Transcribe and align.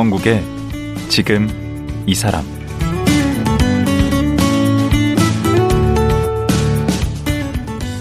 강원국의 0.00 0.42
지금 1.10 1.46
이 2.06 2.14
사람 2.14 2.42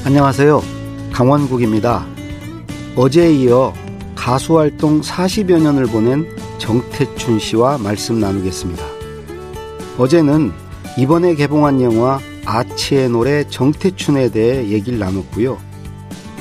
안녕하세요. 0.05 0.63
강원국입니다. 1.12 2.05
어제에 2.95 3.34
이어 3.34 3.73
가수 4.16 4.57
활동 4.57 5.02
40여 5.02 5.62
년을 5.62 5.88
보낸 5.88 6.26
정태춘 6.57 7.40
씨와 7.40 7.80
말씀 7.80 8.21
나누겠습니다. 8.21 8.85
어제는 9.98 10.54
이번에 10.98 11.35
개봉한 11.35 11.81
영화 11.81 12.21
아치의 12.45 13.09
노래 13.09 13.45
정태춘에 13.49 14.29
대해 14.29 14.70
얘기를 14.70 14.99
나눴고요. 14.99 15.57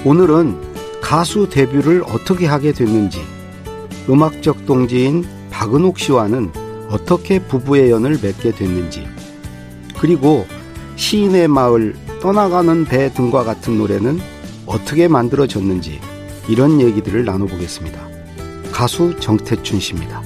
오늘은 0.04 1.00
가수 1.00 1.48
데뷔를 1.48 2.04
어떻게 2.04 2.46
하게 2.46 2.70
됐는지, 2.70 3.20
음악적 4.08 4.64
동지인 4.64 5.37
박은옥 5.58 5.98
씨와는 5.98 6.52
어떻게 6.88 7.40
부부의 7.40 7.90
연을 7.90 8.20
맺게 8.22 8.52
됐는지, 8.52 9.08
그리고 9.98 10.46
시인의 10.94 11.48
마을 11.48 11.96
떠나가는 12.22 12.84
배 12.84 13.12
등과 13.12 13.42
같은 13.42 13.76
노래는 13.76 14.20
어떻게 14.66 15.08
만들어졌는지 15.08 16.00
이런 16.48 16.80
얘기들을 16.80 17.24
나눠보겠습니다. 17.24 17.98
가수 18.70 19.18
정태춘 19.18 19.80
씨입니다. 19.80 20.22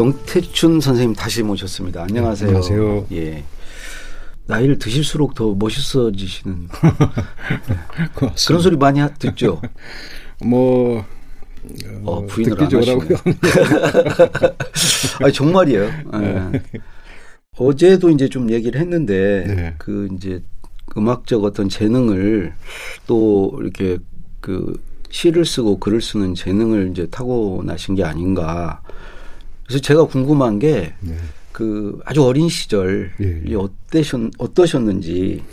정태춘 0.00 0.80
선생님 0.80 1.14
다시 1.14 1.42
모셨습니다. 1.42 2.04
안녕하세요. 2.04 2.48
안녕하세요. 2.48 3.06
예. 3.12 3.44
나이를 4.46 4.78
드실수록 4.78 5.34
더 5.34 5.54
멋있어지시는 5.54 6.68
그런 8.46 8.62
소리 8.62 8.78
많이 8.78 8.98
듣죠. 9.18 9.60
뭐 10.42 11.00
어, 11.00 11.04
어, 12.04 12.26
부인을 12.26 12.62
안 12.62 12.74
하시고요. 12.74 13.18
아니 15.20 15.32
정말이에요. 15.34 15.90
네. 16.18 16.50
네. 16.50 16.62
어제도 17.58 18.08
이제 18.08 18.26
좀 18.26 18.50
얘기를 18.50 18.80
했는데 18.80 19.44
네. 19.46 19.74
그 19.76 20.08
이제 20.16 20.42
음악적 20.96 21.44
어떤 21.44 21.68
재능을 21.68 22.54
또 23.06 23.54
이렇게 23.60 23.98
그 24.40 24.82
시를 25.10 25.44
쓰고 25.44 25.78
글을 25.78 26.00
쓰는 26.00 26.34
재능을 26.34 26.88
이제 26.90 27.06
타고나신 27.10 27.96
게 27.96 28.02
아닌가. 28.02 28.80
그래서 29.70 29.82
제가 29.82 30.06
궁금한 30.06 30.58
게, 30.58 30.94
네. 30.98 31.14
그 31.52 32.00
아주 32.04 32.24
어린 32.24 32.48
시절이 32.48 33.10
예, 33.20 33.42
예. 33.46 33.54
어떠셨, 33.54 34.32
어떠셨는지. 34.36 35.44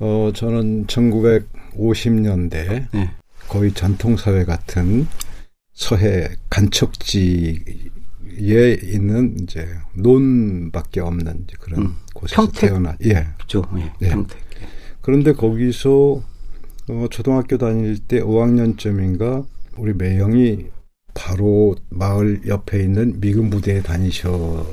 어, 0.00 0.32
저는 0.34 0.88
1950년대 0.88 2.88
네. 2.92 3.10
거의 3.48 3.72
전통사회 3.72 4.44
같은 4.44 5.06
서해 5.72 6.28
간척지에 6.50 7.54
있는 8.82 9.36
이제 9.40 9.68
논밖에 9.94 11.00
없는 11.00 11.46
그런 11.60 11.82
음. 11.82 11.94
곳에서 12.14 12.42
평택? 12.42 12.70
태어나. 12.70 12.96
예. 13.04 13.28
그죠. 13.40 13.62
예. 13.76 13.92
예. 14.02 14.08
평택. 14.08 14.36
그런데 15.00 15.32
거기서 15.32 16.24
어, 16.88 17.06
초등학교 17.08 17.56
다닐 17.56 18.00
때 18.00 18.20
5학년쯤인가 18.20 19.46
우리 19.76 19.94
매형이 19.94 20.66
바로 21.18 21.74
마을 21.88 22.40
옆에 22.46 22.80
있는 22.80 23.20
미군 23.20 23.50
부대에 23.50 23.82
다니셔서 23.82 24.66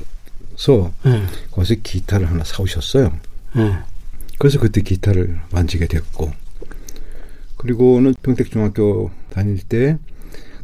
네. 1.03 1.25
거기서 1.51 1.75
기타를 1.81 2.29
하나 2.29 2.43
사오셨어요. 2.43 3.11
네. 3.55 3.77
그래서 4.37 4.59
그때 4.59 4.81
기타를 4.81 5.39
만지게 5.51 5.87
됐고 5.87 6.31
그리고는 7.57 8.13
평택중학교 8.21 9.09
다닐 9.31 9.57
때 9.57 9.97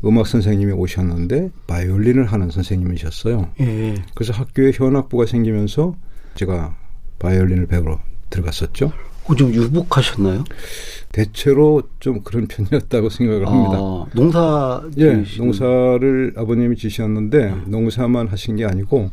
음악 0.06 0.28
선생님이 0.28 0.74
오셨는데 0.74 1.50
바이올린을 1.66 2.26
하는 2.26 2.52
선생님이셨어요. 2.52 3.50
네. 3.58 3.96
그래서 4.14 4.34
학교에 4.34 4.72
현악부가 4.74 5.26
생기면서 5.26 5.96
제가 6.36 6.78
바이올린을 7.18 7.66
배우러 7.66 8.00
들어갔었죠. 8.30 8.92
어, 9.26 9.36
좀 9.36 9.54
유복하셨나요? 9.54 10.44
대체로 11.12 11.84
좀 12.00 12.22
그런 12.24 12.48
편이었다고 12.48 13.10
생각을 13.10 13.48
합니다. 13.48 13.78
아, 13.78 14.06
농사 14.14 14.82
예, 14.98 15.24
농사를 15.38 16.34
아버님이 16.38 16.78
지셨는데 16.78 17.50
음. 17.50 17.64
농사만 17.68 18.28
하신 18.28 18.56
게 18.56 18.66
아니고 18.66 19.12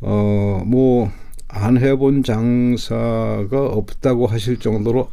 어뭐 0.00 1.10
안 1.48 1.78
해본 1.78 2.24
장사가 2.24 3.66
없다고 3.66 4.26
하실 4.26 4.58
정도로 4.58 5.08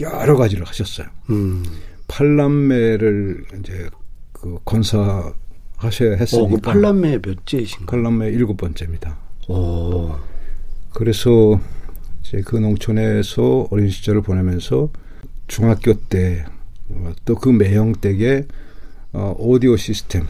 여러 0.00 0.36
가지를 0.36 0.66
하셨어요. 0.66 1.08
음. 1.30 1.64
팔남매를 2.06 3.44
이제 3.60 3.88
그 4.32 4.58
건사하셔야 4.64 6.16
했으니까. 6.18 6.46
어, 6.46 6.48
그 6.48 6.56
팔남매 6.60 7.20
몇째이신가요? 7.24 7.86
팔남매 7.86 8.28
일곱 8.28 8.56
번째입니다. 8.56 9.16
오. 9.48 10.12
그래서 10.92 11.60
이제 12.22 12.40
그 12.44 12.56
농촌에서 12.56 13.68
어린 13.70 13.88
시절을 13.90 14.22
보내면서 14.22 14.90
중학교 15.46 15.94
때 15.94 16.44
또 17.24 17.36
그 17.36 17.48
매형 17.48 17.92
댁에 18.00 18.46
어, 19.12 19.34
오디오 19.38 19.76
시스템 19.76 20.26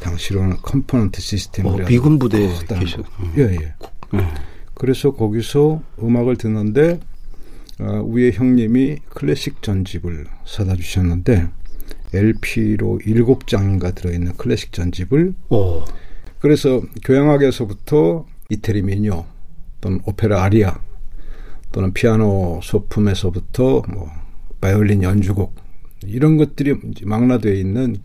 당시로는 0.00 0.58
컴포넌트 0.58 1.20
시스템을 1.20 1.82
어, 1.82 1.86
미군 1.86 2.18
부대에 2.18 2.48
계셨. 2.78 3.04
예, 3.36 3.42
예. 3.42 3.74
네. 4.12 4.28
그래서 4.74 5.12
거기서 5.12 5.82
음악을 6.02 6.36
듣는데 6.36 7.00
어, 7.78 8.02
위에 8.08 8.32
형님이 8.32 8.98
클래식 9.10 9.62
전집을 9.62 10.26
사다 10.44 10.76
주셨는데 10.76 11.48
LP로 12.14 13.00
일곱 13.06 13.46
장인가 13.46 13.92
들어있는 13.92 14.36
클래식 14.36 14.72
전집을 14.72 15.34
오. 15.50 15.84
그래서 16.40 16.82
교향악에서부터 17.04 18.26
이태리 18.50 18.82
미녀 18.82 19.24
또는 19.80 20.00
오페라 20.04 20.42
아리아 20.42 20.80
또는 21.70 21.92
피아노 21.92 22.60
소품에서부터 22.62 23.82
뭐 23.88 24.10
바이올린 24.62 25.02
연주곡 25.02 25.54
이런 26.06 26.38
것들이 26.38 26.74
망라되어 27.04 27.52
있는 27.52 27.96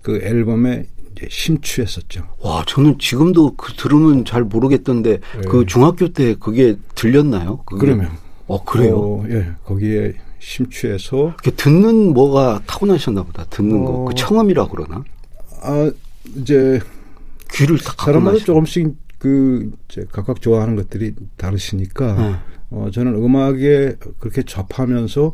그 0.00 0.20
앨범에 0.22 0.86
심취했었죠. 1.28 2.26
와, 2.40 2.64
저는 2.66 2.98
지금도 2.98 3.54
그 3.56 3.72
들으면 3.74 4.24
잘 4.24 4.42
모르겠던데 4.44 5.18
네. 5.18 5.48
그 5.48 5.64
중학교 5.66 6.08
때 6.08 6.34
그게 6.34 6.76
들렸나요? 6.94 7.58
그게? 7.64 7.80
그러면. 7.80 8.10
어, 8.46 8.62
그래요? 8.64 8.96
어, 8.96 9.24
예, 9.30 9.52
거기에 9.64 10.14
심취해서. 10.38 11.34
듣는 11.56 12.12
뭐가 12.12 12.62
타고나셨나 12.66 13.22
보다. 13.22 13.44
듣는 13.44 13.78
어, 13.78 13.84
거. 13.84 14.04
그 14.06 14.14
청음이라 14.14 14.68
그러나? 14.68 15.04
아, 15.62 15.90
이제. 16.36 16.80
귀를 17.52 17.78
다 17.78 17.94
사람마다 17.96 18.38
조금씩 18.38 18.92
그, 19.24 19.72
이제 19.88 20.04
각각 20.12 20.42
좋아하는 20.42 20.76
것들이 20.76 21.14
다르시니까. 21.38 22.14
네. 22.14 22.36
어, 22.68 22.90
저는 22.92 23.14
음악에 23.14 23.96
그렇게 24.18 24.42
접하면서 24.42 25.32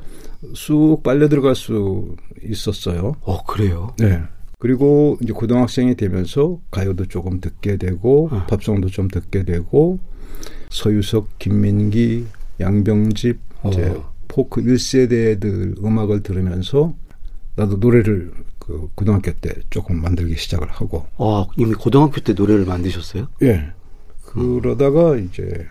쑥 0.55 1.03
빨려 1.03 1.29
들어갈 1.29 1.57
수 1.57 2.15
있었어요. 2.41 3.17
어, 3.23 3.43
그래요? 3.43 3.93
네. 3.99 4.23
그리고 4.61 5.19
이제 5.21 5.33
고등학생이 5.33 5.97
되면서 5.97 6.61
가요도 6.71 7.07
조금 7.07 7.41
듣게 7.41 7.79
되고 7.79 8.29
어. 8.31 8.47
팝송도 8.47 8.91
좀 8.91 9.09
듣게 9.09 9.43
되고 9.43 9.99
서유석, 10.69 11.41
김민기, 11.41 12.27
양병집 12.61 13.41
어. 13.65 13.71
이제 13.71 14.01
포크 14.29 14.63
1세대들 14.63 15.85
음악을 15.85 16.23
들으면서 16.23 16.95
나도 17.57 17.79
노래를 17.79 18.31
그 18.61 18.89
고등학교 18.95 19.33
때 19.33 19.53
조금 19.69 20.01
만들기 20.01 20.37
시작을 20.37 20.71
하고. 20.71 21.07
아, 21.19 21.45
이미 21.57 21.75
고등학교 21.75 22.21
때 22.21 22.35
노래를 22.35 22.67
만드셨어요? 22.67 23.27
예. 23.43 23.73
그러다가 24.31 25.17
이제 25.17 25.67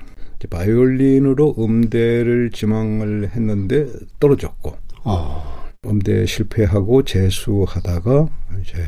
바이올린으로 0.50 1.56
음대를 1.60 2.52
지망을 2.52 3.32
했는데 3.34 3.88
떨어졌고 4.20 4.78
어. 5.06 5.70
음대 5.86 6.26
실패하고 6.26 7.04
재수하다가 7.04 8.28
이제 8.62 8.86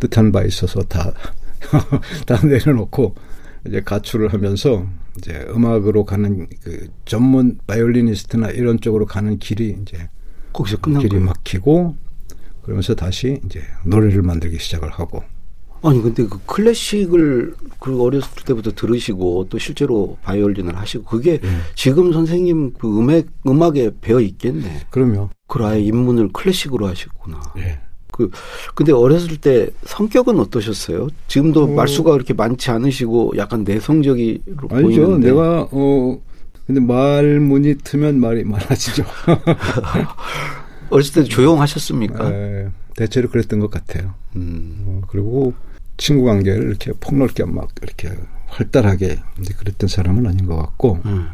뜻한 0.00 0.32
바 0.32 0.42
있어서 0.42 0.82
다, 0.82 1.12
다 2.26 2.44
내려놓고 2.44 3.14
이제 3.66 3.80
가출을 3.80 4.32
하면서 4.32 4.84
이제 5.18 5.46
음악으로 5.50 6.04
가는 6.04 6.48
그 6.62 6.88
전문 7.04 7.58
바이올리니스트나 7.66 8.50
이런 8.50 8.80
쪽으로 8.80 9.06
가는 9.06 9.38
길이 9.38 9.76
이제 9.80 10.08
거기서 10.52 10.78
끝난 10.78 11.02
길이 11.02 11.10
거예요? 11.10 11.26
막히고 11.26 11.96
그러면서 12.62 12.94
다시 12.94 13.40
이제 13.44 13.62
노래를 13.84 14.22
만들기 14.22 14.58
시작을 14.58 14.90
하고 14.90 15.22
아니 15.82 16.00
근데 16.00 16.24
그 16.26 16.38
클래식을 16.46 17.54
그 17.80 18.02
어렸을 18.02 18.44
때부터 18.44 18.70
들으시고 18.72 19.48
또 19.50 19.58
실제로 19.58 20.16
바이올린을 20.22 20.76
하시고 20.76 21.04
그게 21.04 21.38
네. 21.38 21.48
지금 21.74 22.12
선생님 22.12 22.74
그 22.78 22.98
음악 22.98 23.24
음악에 23.46 23.90
배어 24.00 24.20
있겠네. 24.20 24.86
그럼요. 24.90 25.30
그 25.48 25.64
아예 25.64 25.80
입문을 25.80 26.30
클래식으로 26.32 26.86
하셨구나. 26.86 27.40
네. 27.56 27.80
그 28.12 28.30
근데 28.74 28.92
어렸을 28.92 29.38
때 29.38 29.70
성격은 29.84 30.38
어떠셨어요? 30.38 31.08
지금도 31.26 31.64
어, 31.64 31.66
말수가 31.66 32.12
그렇게 32.12 32.34
많지 32.34 32.70
않으시고 32.70 33.32
약간 33.36 33.64
내성적이 33.64 34.42
아니죠. 34.70 35.02
보이는데. 35.02 35.28
내가 35.28 35.68
어 35.72 36.20
근데 36.66 36.80
말문이 36.80 37.76
트면 37.82 38.20
말이 38.20 38.44
많아지죠. 38.44 39.04
어렸을 40.90 41.22
때 41.22 41.24
조용하셨습니까? 41.24 42.30
네, 42.30 42.68
대체로 42.94 43.28
그랬던 43.30 43.60
것 43.60 43.70
같아요. 43.70 44.14
음. 44.36 44.84
어, 44.86 45.00
그리고 45.08 45.54
친구 45.96 46.24
관계를 46.24 46.68
이렇게 46.68 46.92
폭넓게 47.00 47.44
막 47.44 47.68
이렇게 47.82 48.10
활달하게 48.46 49.18
이제 49.40 49.54
그랬던 49.54 49.88
사람은 49.88 50.26
아닌 50.26 50.46
것 50.46 50.56
같고 50.56 50.98
음. 51.06 51.28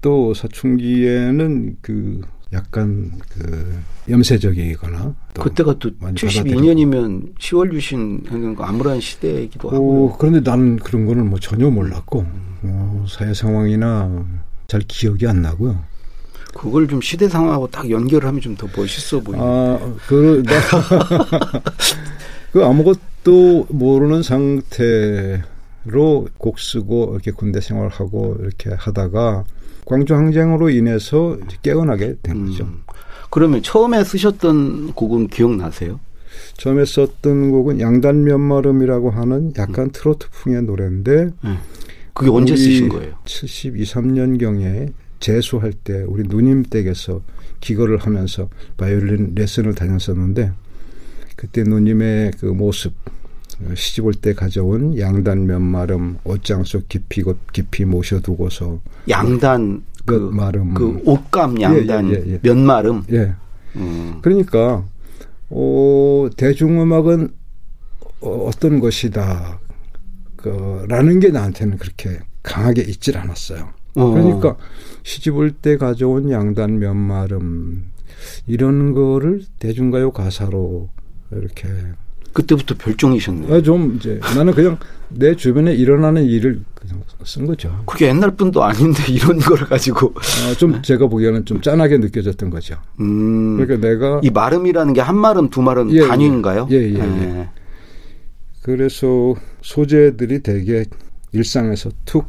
또 0.00 0.34
사춘기에는 0.34 1.76
그 1.80 2.20
약간 2.52 3.12
그 3.30 3.78
염세적이거나 4.08 5.14
그때가 5.34 5.74
또 5.78 5.90
72년이면 5.90 7.36
10월 7.38 7.72
유신 7.72 8.22
하는 8.28 8.54
거 8.54 8.64
암울한 8.64 9.00
시대이기도 9.00 9.70
하고 9.70 10.16
그런데 10.18 10.40
나는 10.40 10.76
그런 10.76 11.06
거는 11.06 11.28
뭐 11.28 11.38
전혀 11.38 11.68
몰랐고 11.70 12.20
음. 12.20 12.58
어, 12.62 13.06
사회 13.08 13.34
상황이나 13.34 14.24
잘 14.68 14.80
기억이 14.86 15.26
안 15.26 15.42
나고요. 15.42 15.78
그걸 16.54 16.86
좀 16.86 17.00
시대 17.00 17.28
상황하고 17.28 17.66
딱 17.66 17.90
연결을 17.90 18.28
하면 18.28 18.40
좀 18.40 18.56
더 18.56 18.68
멋있어 18.76 19.20
보이네. 19.20 19.42
아, 19.42 19.78
그, 20.06 20.42
그 22.52 22.64
아무것 22.64 22.98
도 23.24 23.66
모르는 23.70 24.22
상태로 24.22 25.42
곡 26.38 26.60
쓰고 26.60 27.10
이렇게 27.12 27.30
군대 27.30 27.60
생활하고 27.60 28.36
이렇게 28.40 28.70
하다가 28.70 29.44
광주 29.86 30.14
항쟁으로 30.14 30.70
인해서 30.70 31.38
깨어나게 31.62 32.16
된 32.22 32.36
음. 32.36 32.46
거죠. 32.46 32.68
그러면 33.30 33.62
처음에 33.62 34.04
쓰셨던 34.04 34.92
곡은 34.92 35.28
기억나세요? 35.28 36.00
처음에 36.56 36.84
썼던 36.84 37.50
곡은 37.50 37.80
양단 37.80 38.24
면마름이라고 38.24 39.10
하는 39.10 39.52
약간 39.58 39.86
음. 39.86 39.90
트로트풍의 39.92 40.62
노래인데 40.62 41.30
음. 41.44 41.58
그게 42.12 42.30
언제 42.30 42.54
쓰신 42.54 42.88
거예요? 42.90 43.14
72, 43.24 43.84
3년경에 43.84 44.92
재수할 45.18 45.72
때 45.72 46.04
우리 46.06 46.22
누님 46.28 46.64
댁에서 46.64 47.22
기거를 47.60 47.98
하면서 47.98 48.48
바이올린 48.76 49.32
레슨을 49.34 49.74
다녔었는데 49.74 50.52
그때 51.36 51.62
누님의 51.62 52.32
그 52.38 52.46
모습 52.46 52.92
시집 53.74 54.04
올 54.04 54.12
때 54.14 54.32
가져온 54.34 54.98
양단 54.98 55.46
면마름 55.46 56.18
옷장 56.24 56.64
속 56.64 56.88
깊이 56.88 57.22
깊이 57.52 57.84
모셔두고서 57.84 58.80
양단 59.08 59.84
그, 60.04 60.18
그 60.18 60.34
마름 60.34 60.74
그 60.74 61.00
옷감 61.04 61.60
양단 61.60 62.10
예, 62.10 62.14
예, 62.14 62.32
예, 62.32 62.38
면마름 62.42 63.04
예 63.12 63.34
음. 63.76 64.18
그러니까 64.22 64.84
어, 65.50 66.28
대중음악은 66.36 67.28
어, 68.20 68.28
어떤 68.46 68.80
것이다 68.80 69.60
그, 70.36 70.84
라는 70.88 71.20
게 71.20 71.28
나한테는 71.30 71.78
그렇게 71.78 72.18
강하게 72.42 72.82
있질 72.82 73.16
않았어요. 73.16 73.70
어. 73.96 74.10
그러니까 74.10 74.56
시집 75.04 75.36
올 75.36 75.52
때 75.52 75.76
가져온 75.76 76.30
양단 76.30 76.78
면마름 76.78 77.90
이런 78.46 78.92
거를 78.92 79.42
대중가요 79.58 80.10
가사로 80.12 80.90
이렇게 81.32 81.68
그때부터 82.32 82.74
별종이셨네요. 82.76 83.54
아, 83.54 83.62
좀 83.62 83.94
이제 83.96 84.18
나는 84.34 84.52
그냥 84.52 84.76
내 85.08 85.36
주변에 85.36 85.72
일어나는 85.72 86.24
일을 86.24 86.60
그냥 86.74 87.00
쓴 87.24 87.46
거죠. 87.46 87.82
그게 87.86 88.08
옛날 88.08 88.32
분도 88.32 88.62
아닌데 88.64 89.02
이런 89.08 89.38
걸 89.38 89.58
가지고 89.58 90.12
아, 90.16 90.54
좀 90.54 90.82
제가 90.82 91.06
보기에는 91.06 91.44
좀 91.44 91.60
짠하게 91.60 91.98
느껴졌던 91.98 92.50
거죠. 92.50 92.76
음, 93.00 93.56
그러니까 93.56 93.86
내가 93.86 94.20
이 94.22 94.30
마름이라는 94.30 94.92
게 94.92 95.00
한 95.00 95.16
마름 95.16 95.48
두 95.48 95.62
마름 95.62 95.90
예, 95.92 95.96
예. 95.96 96.06
단위인가요? 96.08 96.66
예, 96.70 96.76
예, 96.76 96.94
예. 96.94 96.98
예. 96.98 97.48
그래서 98.62 99.34
소재들이 99.60 100.42
되게 100.42 100.86
일상에서 101.32 101.90
툭 102.04 102.28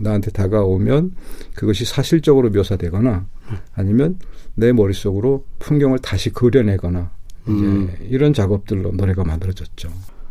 나한테 0.00 0.30
다가오면 0.32 1.12
그것이 1.54 1.84
사실적으로 1.84 2.50
묘사되거나 2.50 3.26
아니면 3.74 4.18
내 4.54 4.72
머릿속으로 4.72 5.44
풍경을 5.60 6.00
다시 6.00 6.30
그려내거나 6.30 7.12
음. 7.48 7.90
이제 7.94 8.06
이런 8.08 8.32
작업들로 8.32 8.92
노래가 8.92 9.24
만들어졌죠. 9.24 9.88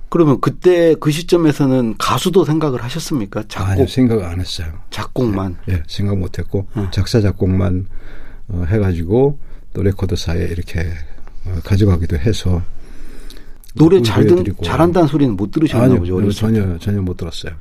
그러면 0.09 0.39
그때 0.39 0.95
그 0.99 1.11
시점에서는 1.11 1.95
가수도 1.97 2.45
생각을 2.45 2.81
하셨습니까? 2.83 3.43
작곡 3.47 3.69
아니요, 3.69 3.87
생각 3.87 4.23
안 4.23 4.39
했어요. 4.39 4.67
작곡만. 4.89 5.57
예, 5.67 5.73
네, 5.73 5.83
생각 5.87 6.17
못 6.17 6.39
했고 6.39 6.67
음. 6.77 6.87
작사 6.91 7.19
작곡만 7.19 7.87
어, 8.47 8.65
해 8.69 8.79
가지고 8.79 9.39
또 9.73 9.83
레코드사에 9.83 10.45
이렇게 10.45 10.89
어, 11.45 11.59
가져가기도 11.63 12.17
해서 12.17 12.61
노래 13.75 14.01
잘 14.01 14.25
듣, 14.25 14.43
잘한다는 14.63 15.07
소리는 15.07 15.35
못 15.35 15.51
들으셨나 15.51 15.85
아니요, 15.85 15.99
보죠. 15.99 16.31
전혀 16.31 16.77
전혀 16.79 17.01
못 17.01 17.17
들었어요. 17.17 17.53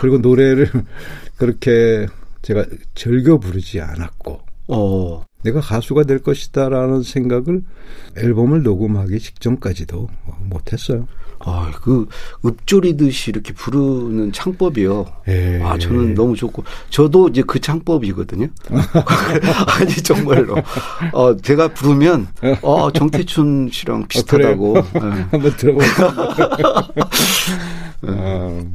그리고 0.00 0.18
노래를 0.18 0.70
그렇게 1.36 2.06
제가 2.42 2.64
즐겨 2.94 3.38
부르지 3.38 3.80
않았고 3.80 4.40
어. 4.68 5.24
내가 5.44 5.60
가수가 5.60 6.04
될 6.04 6.18
것이다라는 6.18 7.02
생각을 7.02 7.62
앨범을 8.16 8.62
녹음하기 8.62 9.18
직전까지도 9.20 10.08
못했어요. 10.50 11.06
아, 11.40 11.70
그 11.80 12.06
읊조리듯이 12.44 13.30
이렇게 13.30 13.52
부르는 13.52 14.32
창법이요. 14.32 15.06
에이. 15.28 15.34
예. 15.34 15.62
아, 15.62 15.78
저는 15.78 16.14
너무 16.14 16.34
좋고 16.34 16.64
저도 16.90 17.28
이제 17.28 17.44
그 17.46 17.60
창법이거든요. 17.60 18.48
아니 19.78 19.94
정말로. 20.02 20.56
어, 21.12 21.36
제가 21.36 21.68
부르면 21.68 22.26
어, 22.62 22.90
정태춘 22.90 23.70
씨랑 23.72 24.02
아, 24.02 24.06
비슷하다고. 24.08 24.78
어, 24.78 24.82
네. 24.82 25.00
한번 25.30 25.56
들어보세요. 25.56 26.08
아. 28.02 28.64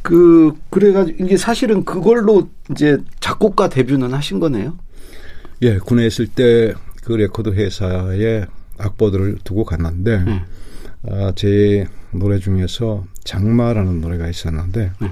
그 0.00 0.52
그래가지고 0.70 1.24
이게 1.24 1.36
사실은 1.36 1.84
그걸로 1.84 2.48
이제 2.70 2.98
작곡가 3.20 3.68
데뷔는 3.68 4.14
하신 4.14 4.40
거네요. 4.40 4.76
예, 5.62 5.78
군에 5.78 6.06
있을 6.06 6.26
때 6.26 6.74
그 7.02 7.12
레코드 7.14 7.50
회사에 7.50 8.46
악보들을 8.78 9.38
두고 9.44 9.64
갔는데 9.64 10.16
음. 10.18 10.40
아, 11.08 11.32
제 11.34 11.86
노래 12.12 12.38
중에서 12.38 13.04
장마라는 13.24 14.00
노래가 14.00 14.28
있었는데 14.28 14.92
음. 15.02 15.08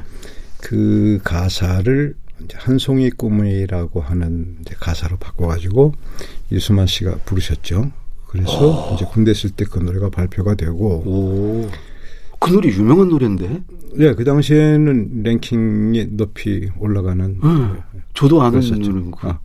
그 0.63 1.19
가사를 1.25 2.15
한 2.55 2.79
송이 2.79 3.11
꿈이라고 3.11 4.01
하는 4.01 4.59
가사로 4.79 5.17
바꿔가지고 5.19 5.95
이수만 6.51 6.87
씨가 6.87 7.17
부르셨죠. 7.25 7.91
그래서 8.29 8.93
오. 8.93 8.95
이제 8.95 9.05
군대 9.05 9.33
있을 9.33 9.51
때 9.51 9.65
그 9.65 9.81
노래가 9.81 10.11
발표가 10.11 10.55
되고 10.55 11.03
오. 11.05 11.69
그 12.39 12.51
노래 12.51 12.69
유명한 12.71 13.09
노래인데? 13.09 13.63
네, 13.97 14.15
그 14.15 14.25
당시에는 14.25 15.23
랭킹이 15.25 16.07
높이 16.13 16.71
올라가는. 16.79 17.39
음, 17.43 17.81
저도 18.15 18.41
아는 18.41 18.61
노래인 18.61 19.11
거. 19.11 19.29
아. 19.29 19.41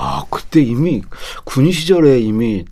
아, 0.00 0.24
그때 0.30 0.62
이미 0.62 1.02
군 1.44 1.72
시절에 1.72 2.20
이미 2.20 2.64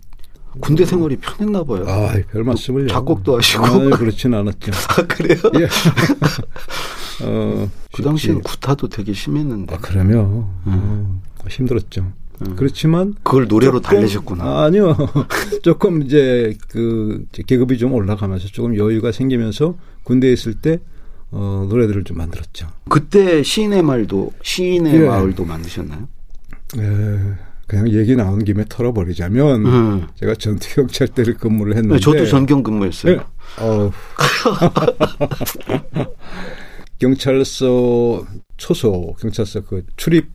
군대 0.61 0.85
생활이 0.85 1.17
편했나 1.17 1.63
봐요. 1.65 1.83
아, 1.87 2.13
별 2.31 2.43
말씀을요. 2.45 2.87
작곡도 2.87 3.37
하시고. 3.37 3.65
아, 3.65 3.89
그렇진 3.97 4.33
않았죠. 4.33 4.71
아, 4.97 5.05
그래요? 5.05 5.37
예. 5.59 5.65
어, 7.25 7.69
그 7.93 8.01
당시에는 8.01 8.41
구타도 8.41 8.87
되게 8.87 9.11
심했는데. 9.13 9.75
아, 9.75 9.77
그러면 9.81 10.47
음. 10.67 11.21
어, 11.43 11.47
힘들었죠. 11.49 12.13
음. 12.41 12.55
그렇지만 12.55 13.15
그걸 13.23 13.47
노래로 13.47 13.81
조금, 13.81 13.97
달래셨구나. 13.97 14.43
아, 14.43 14.63
아니요. 14.63 14.95
조금 15.63 16.03
이제 16.03 16.55
그 16.69 17.25
계급이 17.45 17.77
좀 17.77 17.93
올라가면서 17.93 18.47
조금 18.47 18.77
여유가 18.77 19.11
생기면서 19.11 19.75
군대에 20.03 20.31
있을 20.31 20.53
때 20.53 20.79
어, 21.31 21.67
노래들을 21.69 22.05
좀 22.05 22.17
만들었죠. 22.17 22.67
그때 22.89 23.43
시인의 23.43 23.83
말도 23.83 24.31
시인의 24.41 24.95
예. 24.95 24.99
마을도 25.07 25.43
만드셨나요? 25.43 26.07
예. 26.77 27.47
그냥 27.67 27.89
얘기 27.91 28.15
나온 28.15 28.43
김에 28.43 28.63
털어버리자면 28.67 29.65
음. 29.65 30.07
제가 30.15 30.35
전투경찰대를 30.35 31.33
근무를 31.35 31.75
했는데 31.75 31.95
네, 31.95 31.99
저도 31.99 32.25
전경 32.25 32.63
근무했어요. 32.63 33.17
네. 33.17 33.23
어. 33.59 33.91
경찰서 36.99 38.25
초소 38.55 39.15
경찰서 39.19 39.61
그 39.65 39.83
출입 39.97 40.29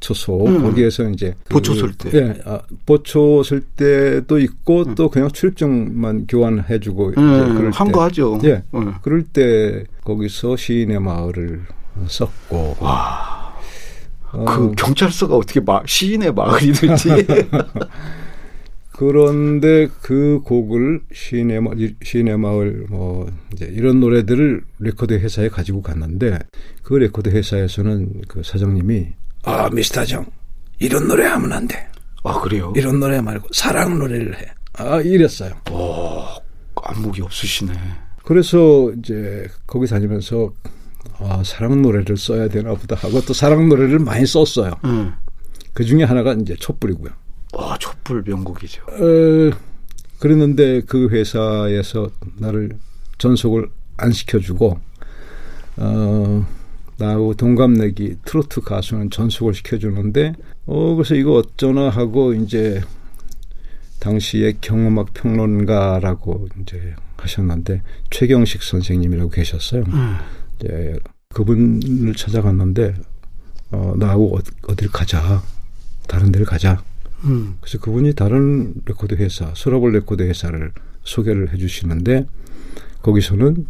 초소 0.00 0.46
음. 0.46 0.62
거기에서 0.62 1.08
이제 1.10 1.34
그, 1.44 1.54
보초 1.54 1.74
설 1.74 1.92
때, 1.94 2.10
예, 2.14 2.40
아, 2.44 2.60
보초 2.86 3.42
설 3.42 3.60
때도 3.60 4.38
있고 4.40 4.82
음. 4.82 4.94
또 4.94 5.08
그냥 5.08 5.30
출입증만 5.30 6.26
교환해주고 6.26 7.14
음, 7.16 7.70
한거 7.72 8.02
하죠. 8.04 8.38
예, 8.44 8.62
음. 8.74 8.94
그럴 9.02 9.22
때 9.24 9.84
거기서 10.04 10.56
시인의 10.56 11.00
마을을 11.00 11.62
썼고. 12.06 12.76
와. 12.80 13.37
어. 14.32 14.44
그 14.44 14.72
경찰서가 14.76 15.36
어떻게 15.36 15.60
마, 15.60 15.80
시인의 15.86 16.32
마을이든지. 16.34 17.08
그런데 18.92 19.88
그 20.02 20.40
곡을 20.44 21.02
시인의, 21.12 21.60
시인의 22.02 22.36
마을, 22.36 22.86
뭐, 22.90 23.30
이제 23.52 23.64
이런 23.66 24.00
노래들을 24.00 24.64
레코드 24.80 25.14
회사에 25.14 25.48
가지고 25.48 25.82
갔는데, 25.82 26.40
그 26.82 26.94
레코드 26.94 27.28
회사에서는 27.28 28.22
그 28.26 28.42
사장님이, 28.42 29.06
아, 29.44 29.70
미스터 29.70 30.04
정, 30.04 30.26
이런 30.80 31.06
노래 31.06 31.26
하면 31.26 31.52
안 31.52 31.68
돼. 31.68 31.88
아, 32.24 32.40
그래요? 32.40 32.72
이런 32.74 32.98
노래 32.98 33.20
말고 33.20 33.48
사랑 33.52 34.00
노래를 34.00 34.36
해. 34.36 34.46
아, 34.74 35.00
이랬어요. 35.00 35.54
오, 35.70 36.24
안목이 36.82 37.22
없으시네. 37.22 37.72
그래서 38.24 38.92
이제 38.98 39.46
거기 39.64 39.86
다니면서, 39.86 40.52
아, 41.18 41.42
사랑 41.44 41.82
노래를 41.82 42.16
써야 42.16 42.48
되나 42.48 42.74
보다 42.74 42.96
하고 42.96 43.20
또 43.22 43.32
사랑 43.32 43.68
노래를 43.68 43.98
많이 43.98 44.26
썼어요. 44.26 44.72
음. 44.84 45.12
그 45.72 45.84
중에 45.84 46.04
하나가 46.04 46.32
이제 46.32 46.56
촛불이고요. 46.56 47.12
와, 47.54 47.76
촛불 47.78 48.22
명곡이죠. 48.26 48.82
어, 48.82 49.56
그랬는데 50.18 50.82
그 50.82 51.08
회사에서 51.08 52.10
나를 52.36 52.78
전속을 53.18 53.68
안 53.96 54.12
시켜주고, 54.12 54.78
어, 55.76 56.46
나하고 56.98 57.34
동갑내기 57.34 58.16
트로트 58.24 58.62
가수는 58.62 59.10
전속을 59.10 59.54
시켜주는데, 59.54 60.34
어, 60.66 60.94
그래서 60.94 61.14
이거 61.14 61.34
어쩌나 61.34 61.88
하고 61.88 62.34
이제 62.34 62.82
당시에 64.00 64.54
경음악 64.60 65.14
평론가라고 65.14 66.48
이제 66.60 66.94
하셨는데, 67.16 67.82
최경식 68.10 68.62
선생님이라고 68.62 69.30
계셨어요. 69.30 69.84
음. 69.88 70.16
이제 70.58 70.98
그분을 71.30 72.14
찾아갔는데, 72.14 72.94
어, 73.70 73.94
나하고 73.96 74.36
어, 74.36 74.40
어딜 74.68 74.88
가자. 74.90 75.42
다른 76.06 76.32
데를 76.32 76.46
가자. 76.46 76.82
음. 77.24 77.56
그래서 77.60 77.78
그분이 77.78 78.14
다른 78.14 78.74
레코드 78.86 79.14
회사, 79.14 79.52
서라벌 79.54 79.92
레코드 79.92 80.22
회사를 80.22 80.72
소개를 81.02 81.52
해 81.52 81.56
주시는데 81.56 82.26
거기서는 83.02 83.66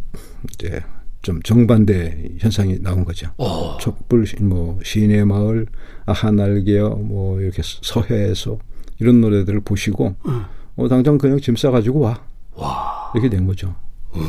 이제 0.53 0.81
좀 1.21 1.41
정반대 1.41 2.35
현상이 2.39 2.79
나온 2.81 3.03
거죠. 3.03 3.31
오. 3.37 3.43
어. 3.43 3.77
촛불 3.77 4.25
뭐 4.41 4.79
시인의 4.83 5.25
마을, 5.25 5.67
아하 6.05 6.31
날개요, 6.31 6.95
뭐 6.95 7.41
이렇게 7.41 7.61
서해에서 7.63 8.57
이런 8.99 9.21
노래들을 9.21 9.61
보시고 9.61 10.15
음. 10.27 10.43
어 10.75 10.87
당장 10.87 11.17
그냥 11.17 11.39
짐 11.39 11.55
싸가지고 11.55 11.99
와. 11.99 12.23
와. 12.53 13.11
이렇게 13.13 13.29
된 13.29 13.45
거죠. 13.45 13.75
음. 14.15 14.21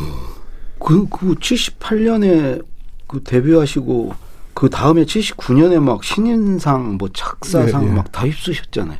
그, 0.81 1.07
그 1.09 1.35
78년에 1.35 2.65
그 3.07 3.23
데뷔하시고 3.23 4.15
그 4.55 4.69
다음에 4.69 5.05
79년에 5.05 5.81
막 5.81 6.03
신인상 6.03 6.97
뭐 6.97 7.09
작사상 7.13 7.85
예, 7.85 7.89
예. 7.89 7.93
막다 7.93 8.27
휩쓰셨잖아요. 8.27 8.99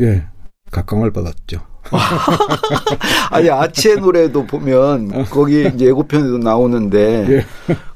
예, 0.00 0.26
각광을 0.70 1.12
받았죠. 1.12 1.60
아니 3.30 3.50
아치의 3.50 3.96
노래도 3.96 4.46
보면 4.46 5.24
거기 5.26 5.70
예고편에도 5.78 6.38
나오는데 6.38 7.26
예. 7.30 7.46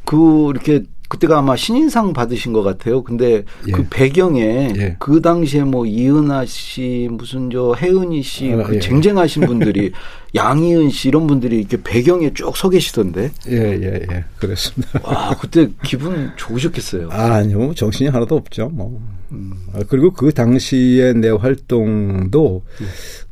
그 0.05 0.51
이렇게 0.51 0.85
그때가 1.13 1.39
아마 1.39 1.57
신인상 1.57 2.15
받으신 2.15 2.55
것 2.55 2.63
같아요. 2.63 3.03
근데 3.03 3.45
예. 3.69 3.73
그 3.73 3.87
배경에 3.91 4.73
예. 4.79 4.97
그 4.99 5.21
당시에 5.21 5.63
뭐 5.63 5.85
이은하 5.85 6.47
씨, 6.47 7.07
무슨 7.11 7.51
저 7.51 7.75
혜은이 7.75 8.23
씨그 8.23 8.63
아, 8.67 8.75
예. 8.75 8.79
쟁쟁하신 8.81 9.45
분들이 9.47 9.93
양희은 10.35 10.89
씨 10.89 11.09
이런 11.09 11.27
분들이 11.27 11.59
이렇게 11.59 11.77
배경에 11.83 12.33
쭉 12.33 12.57
서 12.57 12.71
계시던데. 12.71 13.31
예, 13.49 13.57
예, 13.57 14.07
예. 14.11 14.25
그렇습니다. 14.39 15.01
와, 15.03 15.37
그때 15.39 15.69
기분 15.85 16.31
좋으셨겠어요. 16.37 17.11
아, 17.11 17.35
아니요. 17.35 17.75
정신이 17.75 18.09
하나도 18.09 18.35
없죠. 18.37 18.71
뭐. 18.71 18.99
음. 19.33 19.53
아, 19.75 19.81
그리고 19.89 20.13
그 20.13 20.33
당시에 20.33 21.13
내 21.13 21.29
활동도 21.29 22.63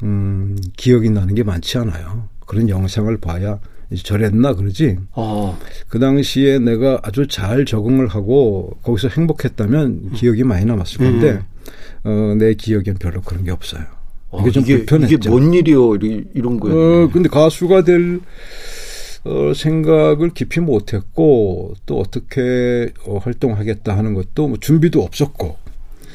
음, 0.03 0.59
기억이 0.77 1.09
나는 1.09 1.35
게 1.35 1.43
많지 1.43 1.79
않아요. 1.79 2.29
그런 2.45 2.69
영상을 2.69 3.17
봐야 3.19 3.59
저랬나 3.97 4.55
그러지. 4.55 4.99
어. 5.13 5.59
그 5.89 5.99
당시에 5.99 6.59
내가 6.59 7.01
아주 7.03 7.27
잘 7.27 7.65
적응을 7.65 8.09
하고 8.09 8.77
거기서 8.83 9.09
행복했다면 9.09 10.13
기억이 10.13 10.45
많이 10.45 10.65
남았을 10.65 10.99
건데 10.99 11.43
음. 12.05 12.33
어, 12.33 12.35
내 12.37 12.55
기억엔 12.55 12.97
별로 13.01 13.21
그런 13.21 13.45
게 13.45 13.51
없어요. 13.51 13.83
어, 14.31 14.41
이게 14.41 14.51
좀 14.51 14.63
이게, 14.63 14.77
불편했죠. 14.79 15.15
이게 15.15 15.29
뭔 15.29 15.53
일이요? 15.53 15.97
이런 16.35 16.61
거예요. 16.61 17.05
어, 17.05 17.11
근데 17.13 17.29
가수가 17.29 17.83
될 17.85 18.21
어, 19.25 19.53
생각을 19.55 20.31
깊이 20.31 20.61
못했고 20.61 21.75
또 21.85 21.99
어떻게 21.99 22.93
어, 23.07 23.19
활동하겠다 23.19 23.97
하는 23.97 24.15
것도 24.15 24.49
뭐 24.49 24.57
준비도 24.59 25.03
없었고 25.03 25.57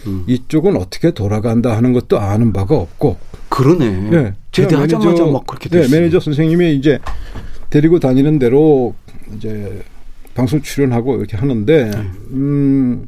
음. 0.07 0.23
이쪽은 0.27 0.75
어떻게 0.77 1.11
돌아간다 1.11 1.75
하는 1.75 1.93
것도 1.93 2.19
아는 2.19 2.53
바가 2.53 2.75
없고 2.75 3.17
그러네. 3.49 4.09
네. 4.09 4.33
제대하자마자 4.51 5.25
막 5.25 5.45
그렇게 5.45 5.69
됐어요. 5.69 5.89
네, 5.89 5.99
매니저 5.99 6.19
선생님이 6.19 6.75
이제 6.75 6.99
데리고 7.75 7.99
다니는 7.99 8.39
대로 8.39 8.95
이제 9.35 9.83
방송 10.33 10.61
출연하고 10.61 11.17
이렇게 11.17 11.35
하는데 11.35 11.91
네. 11.91 12.11
음 12.31 13.05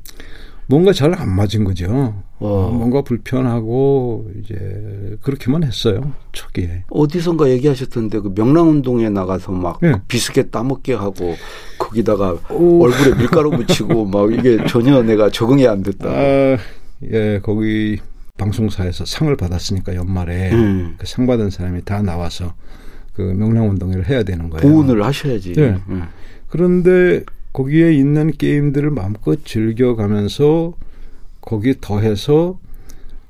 뭔가 0.65 0.91
잘 0.91 1.13
안 1.13 1.33
맞은 1.33 1.63
거죠. 1.63 2.21
어. 2.39 2.69
뭔가 2.73 3.01
불편하고 3.01 4.29
이제 4.37 5.17
그렇게만 5.21 5.63
했어요 5.63 6.11
초기에. 6.33 6.83
어디선가 6.89 7.49
얘기하셨던데 7.51 8.19
그 8.19 8.33
명랑운동에 8.35 9.07
나가서 9.07 9.53
막 9.53 9.79
네. 9.81 9.93
비스켓 10.09 10.51
따먹게 10.51 10.95
하고 10.95 11.37
거기다가 11.79 12.35
오. 12.51 12.83
얼굴에 12.83 13.15
밀가루 13.15 13.51
묻히고 13.51 14.03
막 14.03 14.33
이게 14.33 14.65
전혀 14.67 15.01
내가 15.01 15.29
적응이 15.29 15.65
안 15.65 15.81
됐다. 15.81 16.09
아, 16.09 16.57
예 17.09 17.39
거기 17.41 17.99
방송사에서 18.37 19.05
상을 19.05 19.33
받았으니까 19.33 19.95
연말에 19.95 20.51
음. 20.51 20.95
그상 20.97 21.25
받은 21.25 21.51
사람이 21.51 21.85
다 21.85 22.01
나와서 22.01 22.53
그 23.17 23.23
명랑운동회를 23.23 24.07
해야 24.07 24.21
되는 24.21 24.49
거예요. 24.51 24.61
보훈을 24.61 25.03
하셔야지. 25.03 25.53
네. 25.53 25.75
음. 25.89 26.03
그런데 26.49 27.23
거기에 27.51 27.91
있는 27.93 28.31
게임들을 28.31 28.91
마음껏 28.91 29.43
즐겨가면서 29.43 30.73
거기 31.41 31.73
더해서 31.81 32.59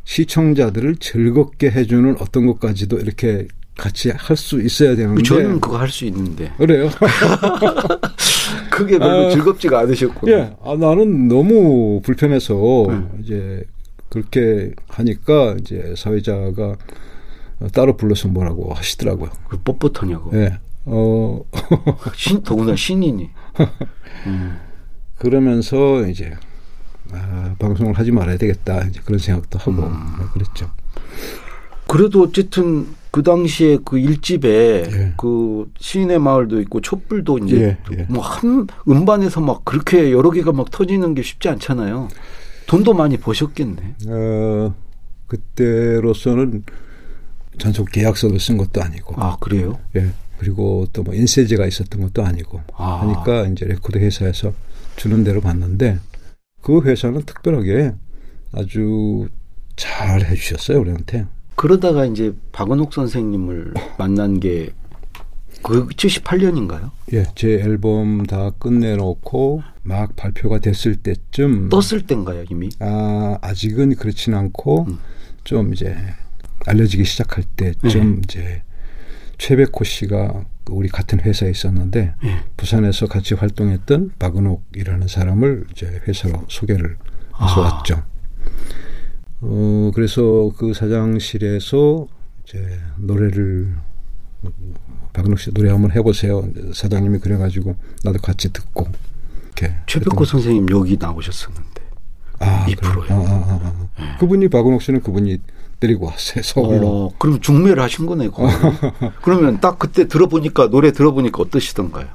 시청자들을 0.04 0.98
즐겁게 0.98 1.72
해주는 1.72 2.18
어떤 2.20 2.46
것까지도 2.48 3.00
이렇게 3.00 3.48
같이 3.78 4.10
할 4.10 4.36
수 4.36 4.62
있어야 4.62 4.96
되는데 4.98 5.24
저는 5.24 5.62
그거 5.62 5.78
할 5.78 5.88
수 5.90 6.04
있는데 6.06 6.52
그래요? 6.58 6.90
그게 8.70 8.98
별로 9.00 9.28
아, 9.28 9.30
즐겁지가 9.30 9.80
않으셨고 9.80 10.30
예, 10.32 10.54
아, 10.64 10.76
나는 10.78 11.28
너무 11.28 12.02
불편해서 12.04 12.90
음. 12.90 13.10
이제 13.24 13.64
그렇게 14.10 14.72
하니까 14.90 15.56
이제 15.62 15.94
사회자가 15.96 16.76
따로 17.74 17.98
불러서 17.98 18.28
뭐라고 18.28 18.74
하시더라고요. 18.74 19.30
그 19.50 19.58
뻣뻣하냐고. 19.62 20.34
예. 20.36 20.60
어. 20.86 21.42
신, 22.16 22.44
더구나 22.44 22.76
신인이. 22.76 23.30
음. 24.28 24.60
그러면서 25.18 26.06
이제, 26.08 26.36
아, 27.12 27.56
방송을 27.60 27.98
하지 27.98 28.12
말아야 28.12 28.38
되겠다. 28.38 28.84
이제 28.84 29.02
그런 29.04 29.20
생각도 29.20 29.60
하고, 29.60 29.72
음. 29.84 30.16
뭐 30.18 30.30
그랬죠. 30.32 30.70
그래도 31.88 32.24
어쨌든 32.24 32.88
그 33.12 33.24
당시에 33.24 33.80
그 33.84 33.98
일집에 33.98 34.50
예. 34.92 35.14
그 35.18 35.72
시인의 35.80 36.20
마을도 36.20 36.62
있고 36.62 36.82
촛불도 36.82 37.40
이제 37.40 37.78
예, 37.92 37.98
예. 37.98 38.06
뭐한 38.10 38.68
음반에서 38.88 39.42
막 39.42 39.64
그렇게 39.66 40.12
여러 40.12 40.30
개가 40.30 40.52
막 40.52 40.70
터지는 40.70 41.16
게 41.16 41.24
쉽지 41.24 41.50
않잖아요. 41.50 42.10
돈도 42.68 42.94
많이 42.94 43.18
버셨겠네. 43.18 43.96
어, 44.10 44.76
그때로서는 45.28 46.64
전속 47.58 47.92
계약서를 47.92 48.40
쓴 48.40 48.58
것도 48.58 48.82
아니고. 48.82 49.16
아, 49.22 49.38
그래요? 49.40 49.80
예. 49.96 50.12
그리고 50.38 50.88
또 50.94 51.04
뭐 51.04 51.14
인세제가 51.16 51.66
있었던 51.66 52.02
것도 52.02 52.24
아니고. 52.24 52.62
아. 52.76 53.02
하니까 53.02 53.48
이제 53.48 53.66
레코드 53.66 53.98
회사에서 53.98 54.54
주는 54.96 55.24
대로 55.24 55.42
받는데 55.42 56.00
그 56.62 56.82
회사는 56.82 57.24
특별하게 57.24 57.94
아주 58.54 59.28
잘 59.76 60.26
해주셨어요, 60.26 60.80
우리한테. 60.80 61.26
그러다가 61.56 62.06
이제 62.06 62.34
박은옥 62.52 62.94
선생님을 62.94 63.74
만난 63.98 64.40
게 64.40 64.70
그 65.62 65.88
78년인가요? 65.88 66.92
예, 67.14 67.26
제 67.36 67.50
앨범 67.60 68.26
다 68.26 68.52
끝내놓고 68.60 69.64
막 69.84 70.16
발표가 70.16 70.60
됐을 70.60 70.96
때쯤 70.96 71.70
떴을 71.70 72.06
때인가요, 72.06 72.46
이미? 72.50 72.70
아, 72.80 73.38
아직은 73.42 73.96
그렇진 73.96 74.34
않고 74.34 74.86
음. 74.88 75.00
좀 75.44 75.74
이제 75.74 75.96
알려지기 76.68 77.04
시작할 77.06 77.44
때좀 77.56 78.16
네. 78.16 78.22
이제 78.24 78.64
최백호 79.38 79.84
씨가 79.84 80.46
우리 80.70 80.90
같은 80.90 81.20
회사에 81.22 81.50
있었는데 81.50 82.14
네. 82.22 82.44
부산에서 82.58 83.08
같이 83.08 83.34
활동했던 83.36 84.12
박은옥이라는 84.20 85.08
사람을 85.08 85.68
이제 85.72 86.02
회사로 86.08 86.46
소개를 86.50 86.98
해서 87.42 87.64
아. 87.64 87.76
왔죠. 87.76 88.04
어 89.40 89.92
그래서 89.94 90.52
그 90.58 90.74
사장실에서 90.74 92.08
이제 92.44 92.80
노래를 92.98 93.76
박은옥 95.14 95.40
씨 95.40 95.54
노래 95.54 95.70
한번 95.70 95.92
해보세요. 95.92 96.48
사장님이 96.74 97.20
그래가지고 97.20 97.76
나도 98.04 98.20
같이 98.20 98.52
듣고 98.52 98.88
이렇게 99.46 99.76
최백호 99.86 100.26
선생님 100.26 100.68
여기 100.72 100.98
나오셨었는데 101.00 101.88
아, 102.40 102.66
2%에 102.68 103.14
아, 103.14 103.16
아, 103.16 103.20
아, 103.20 103.90
아. 103.96 104.04
네. 104.04 104.18
그분이 104.20 104.50
박은옥 104.50 104.82
씨는 104.82 105.02
그분이 105.02 105.40
데리고 105.80 106.08
왔어요 106.08 106.42
서울로. 106.44 106.88
어, 106.88 107.14
그럼 107.20 107.40
중매를 107.40 107.82
하신 107.84 108.06
거네. 108.08 108.30
그러면 109.22 109.60
딱 109.62 109.78
그때 109.78 110.08
들어보니까 110.08 110.70
노래 110.70 110.92
들어보니까 110.92 111.42
어떠시던가요? 111.44 112.08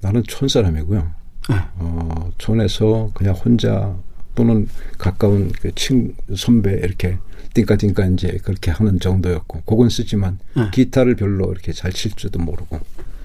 나는 0.00 0.22
촌 0.26 0.48
사람이고요. 0.48 1.12
네. 1.50 1.56
어, 1.76 2.30
촌에서 2.38 3.10
그냥 3.14 3.34
혼자 3.34 3.94
또는 4.34 4.68
가까운 4.98 5.50
그 5.52 5.72
친 5.74 6.14
선배 6.36 6.72
이렇게 6.72 7.18
띵까띵까 7.54 8.06
이제 8.06 8.38
그렇게 8.44 8.70
하는 8.70 9.00
정도였고 9.00 9.62
곡은 9.64 9.88
쓰지만 9.88 10.38
네. 10.56 10.70
기타를 10.72 11.16
별로 11.16 11.50
이렇게 11.50 11.72
잘 11.72 11.92
칠 11.92 12.12
줄도 12.12 12.38
모르고 12.38 12.76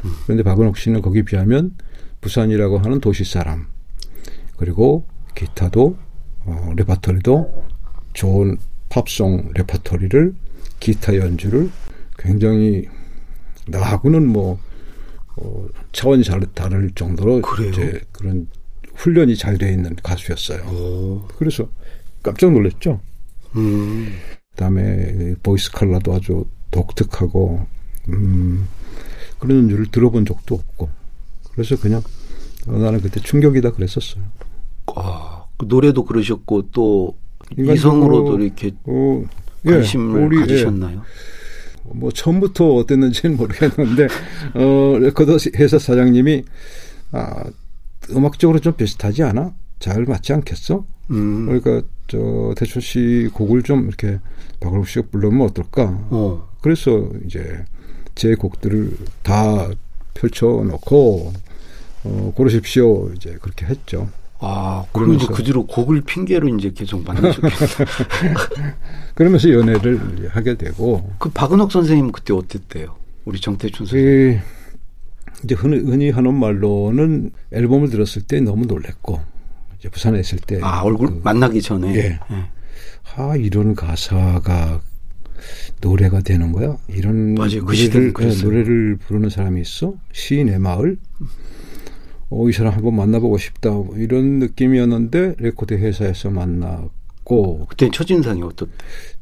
음. 0.06 0.12
그런데 0.26 0.44
박은옥 0.44 0.78
씨는 0.78 1.02
거기 1.02 1.24
비하면 1.24 1.76
부산이라고 2.22 2.80
하는 2.80 3.00
도시 3.00 3.24
사람 3.24 3.68
그리고 4.58 5.06
기타도 5.36 5.96
어, 6.46 6.72
레파토리도 6.76 7.64
좋은 8.14 8.58
팝송 8.90 9.52
레파토리를 9.56 10.34
기타 10.80 11.16
연주를 11.16 11.70
굉장히 12.18 12.88
나하고는 13.68 14.28
뭐 14.28 14.60
어, 15.38 15.68
차원이 15.92 16.24
잘 16.24 16.40
다를 16.54 16.92
정도로 16.96 17.42
그래요? 17.42 17.70
이제 17.72 18.02
그런 18.12 18.48
훈련이 18.96 19.36
잘 19.36 19.58
되어 19.58 19.70
있는 19.72 19.96
가수였어요. 20.02 20.64
오. 20.68 21.28
그래서 21.38 21.68
깜짝 22.24 22.52
놀랐죠. 22.52 23.02
음. 23.56 24.16
그다음에 24.52 25.36
보이스 25.44 25.72
칼라도 25.72 26.14
아주 26.14 26.46
독특하고 26.72 27.66
음, 28.10 28.68
그런 29.40 29.64
연주를 29.64 29.88
들어본 29.88 30.26
적도 30.26 30.56
없고 30.56 30.90
그래서 31.52 31.76
그냥 31.78 32.02
나는 32.66 33.02
그때 33.02 33.20
충격이다 33.20 33.72
그랬었어요. 33.72 34.24
아, 34.96 35.46
그 35.58 35.66
노래도 35.68 36.06
그러셨고 36.06 36.70
또 36.72 37.18
이성으로도 37.58 38.40
이렇게 38.40 38.72
어, 38.86 39.24
예, 39.66 39.72
관심을 39.72 40.24
우리, 40.24 40.38
예. 40.38 40.42
가지셨나요? 40.42 40.98
예. 40.98 41.92
뭐 41.94 42.12
처음부터 42.12 42.76
어땠는지는 42.76 43.38
모르겠는데 43.38 44.08
어 44.56 44.98
레코드 45.00 45.38
회사 45.56 45.78
사장님이 45.78 46.44
아 47.12 47.44
음악적으로 48.10 48.60
좀 48.60 48.74
비슷하지 48.74 49.24
않아? 49.24 49.54
잘 49.80 50.04
맞지 50.06 50.34
않겠어? 50.34 50.86
음. 51.12 51.46
그러니까 51.46 51.88
저 52.08 52.54
태춘 52.58 52.82
씨 52.82 53.30
곡을 53.34 53.64
좀 53.64 53.88
이렇게 53.88 54.20
박을옥 54.60 54.88
씨가 54.88 55.08
불러면 55.12 55.42
어떨까? 55.48 56.08
어. 56.10 56.50
그래서 56.62 57.10
이제 57.26 57.64
제 58.16 58.36
곡들을 58.36 58.98
다 59.22 59.70
펼쳐놓고 60.14 61.34
어, 62.06 62.34
고르십시오 62.36 63.12
이제 63.16 63.38
그렇게 63.42 63.66
했죠. 63.66 64.10
아, 64.40 64.86
그러면서 64.92 65.28
그 65.28 65.44
뒤로 65.44 65.66
곡을 65.66 66.02
핑계로 66.02 66.50
이제 66.50 66.72
계속 66.76 67.04
만나셨겠다. 67.06 67.56
그러면서 69.16 69.50
연애를 69.50 70.30
하게 70.30 70.56
되고. 70.56 71.10
그 71.20 71.30
박은옥 71.30 71.72
선생님 71.72 72.12
그때 72.12 72.34
어땠대요? 72.34 72.96
우리 73.24 73.40
정태춘 73.40 73.86
선생님. 73.86 74.40
그 74.40 74.42
이제 75.44 75.56
흔히, 75.56 75.78
흔히 75.78 76.10
하는 76.10 76.34
말로는 76.34 77.32
앨범을 77.52 77.90
들었을 77.90 78.24
때 78.24 78.42
너무 78.42 78.66
놀랬고 78.66 79.22
이제 79.80 79.90
부산에 79.90 80.20
있을 80.20 80.40
때. 80.40 80.60
아 80.62 80.82
얼굴 80.82 81.08
그, 81.10 81.22
만나기 81.24 81.62
전에. 81.62 81.96
예. 81.96 82.20
예. 82.32 82.46
아 83.16 83.36
이런 83.38 83.76
가사가 83.76 84.82
노래가 85.82 86.22
되는 86.22 86.52
거야? 86.52 86.78
이런 86.88 87.36
맞아요. 87.36 87.64
그 87.66 87.74
노래를, 87.74 88.14
네, 88.14 88.44
노래를 88.44 88.98
부르는 88.98 89.30
사람이 89.30 89.62
있어? 89.62 89.94
시인의 90.12 90.60
마을? 90.60 90.98
어, 92.30 92.50
이 92.50 92.54
사람 92.54 92.74
한번 92.74 92.96
만나보고 92.96 93.38
싶다. 93.38 93.70
뭐 93.70 93.96
이런 93.98 94.40
느낌이었는데 94.40 95.36
레코드 95.40 95.74
회사에서 95.76 96.30
만났고. 96.30 97.68
그때 97.70 97.90
첫인상이 97.92 98.42
어떻대? 98.44 98.72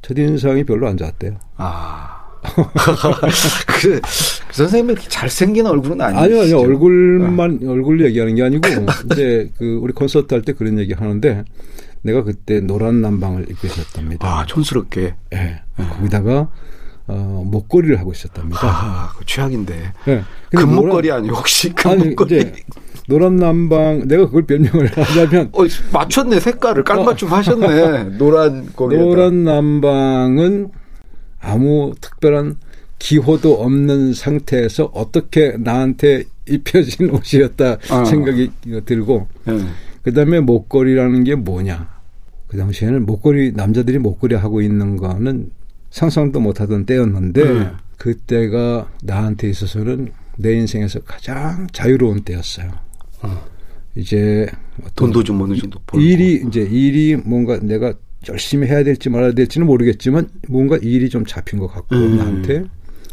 첫인상이 0.01 0.63
별로 0.63 0.87
안 0.87 0.97
좋았대요. 0.97 1.37
아. 1.57 2.19
그, 3.67 4.01
그 4.01 4.53
선생님이 4.53 4.95
잘생긴 5.07 5.65
얼굴은 5.65 6.01
아니죠. 6.01 6.21
아니요, 6.21 6.41
아니요. 6.41 6.59
얼굴만, 6.59 7.59
아. 7.65 7.71
얼굴 7.71 8.03
얘기하는 8.05 8.35
게 8.35 8.43
아니고, 8.43 8.67
이제 9.13 9.49
그, 9.57 9.79
우리 9.81 9.93
콘서트 9.93 10.33
할 10.33 10.41
때 10.43 10.51
그런 10.51 10.77
얘기 10.77 10.91
하는데, 10.91 11.45
내가 12.01 12.23
그때 12.23 12.59
노란 12.59 13.01
남방을 13.01 13.49
입고 13.49 13.65
있었답니다. 13.67 14.27
아, 14.27 14.45
촌스럽게. 14.45 15.01
예. 15.33 15.37
네. 15.37 15.61
네. 15.77 15.85
거기다가, 15.87 16.49
어, 17.07 17.43
목걸이를 17.45 17.99
하고 17.99 18.11
있었답니다. 18.11 18.59
아, 18.63 19.13
그 19.17 19.25
최악인데. 19.25 19.93
네. 20.05 20.23
금목걸이 20.51 21.11
아니 21.11 21.29
혹시 21.29 21.73
금목걸이? 21.73 22.39
아니, 22.39 22.51
노란 23.07 23.35
남방 23.35 24.07
내가 24.07 24.25
그걸 24.25 24.43
변명을 24.43 24.87
하자면 24.95 25.49
어, 25.53 25.63
맞췄네 25.91 26.39
색깔을 26.39 26.83
깔맞춤 26.83 27.31
어. 27.31 27.35
하셨네 27.35 28.17
노란 28.17 28.69
거기 28.75 28.95
노란 28.95 29.43
남방은 29.43 30.71
아무 31.41 31.93
특별한 31.99 32.57
기호도 32.99 33.61
없는 33.61 34.13
상태에서 34.13 34.85
어떻게 34.93 35.57
나한테 35.57 36.23
입혀진 36.47 37.09
옷이었다 37.15 37.77
아. 37.89 38.05
생각이 38.05 38.51
들고 38.85 39.27
네. 39.45 39.59
그다음에 40.03 40.39
목걸이라는 40.39 41.25
게 41.25 41.35
뭐냐 41.35 41.89
그 42.47 42.57
당시에는 42.57 43.05
목걸이 43.05 43.51
남자들이 43.53 43.97
목걸이 43.97 44.35
하고 44.35 44.61
있는 44.61 44.95
거는 44.95 45.49
상상도 45.93 46.39
못하던 46.39 46.85
때였는데 46.87 47.53
네. 47.53 47.71
그때가 47.97 48.89
나한테 49.03 49.47
있어서는 49.47 50.11
내 50.37 50.53
인생에서 50.55 50.99
가장 51.01 51.67
자유로운 51.71 52.23
때였어요. 52.23 52.71
어. 53.21 53.45
이제 53.95 54.47
돈도 54.95 55.23
좀 55.23 55.39
어느 55.41 55.55
정도 55.55 55.79
벌고. 55.85 56.03
일이 56.03 56.43
이제 56.47 56.61
일이 56.61 57.15
뭔가 57.15 57.59
내가 57.59 57.93
열심히 58.27 58.67
해야 58.67 58.83
될지 58.83 59.09
말아야 59.09 59.33
될지는 59.33 59.67
모르겠지만 59.67 60.29
뭔가 60.49 60.77
일이 60.77 61.09
좀 61.09 61.27
잡힌 61.27 61.59
것 61.59 61.67
같고 61.67 61.95
음. 61.95 62.17
나한테 62.17 62.63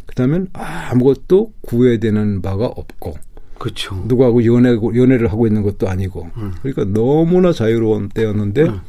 그다음에 0.06 0.46
아무것도 0.54 1.52
구해야 1.60 1.98
되는 1.98 2.40
바가 2.40 2.64
없고 2.64 3.14
그렇죠. 3.58 4.02
누구하고 4.06 4.42
연애 4.46 4.70
연애를 4.70 5.30
하고 5.30 5.46
있는 5.46 5.62
것도 5.62 5.86
아니고 5.86 6.30
음. 6.38 6.52
그러니까 6.62 6.84
너무나 6.98 7.52
자유로운 7.52 8.08
때였는데 8.08 8.62
음. 8.62 8.80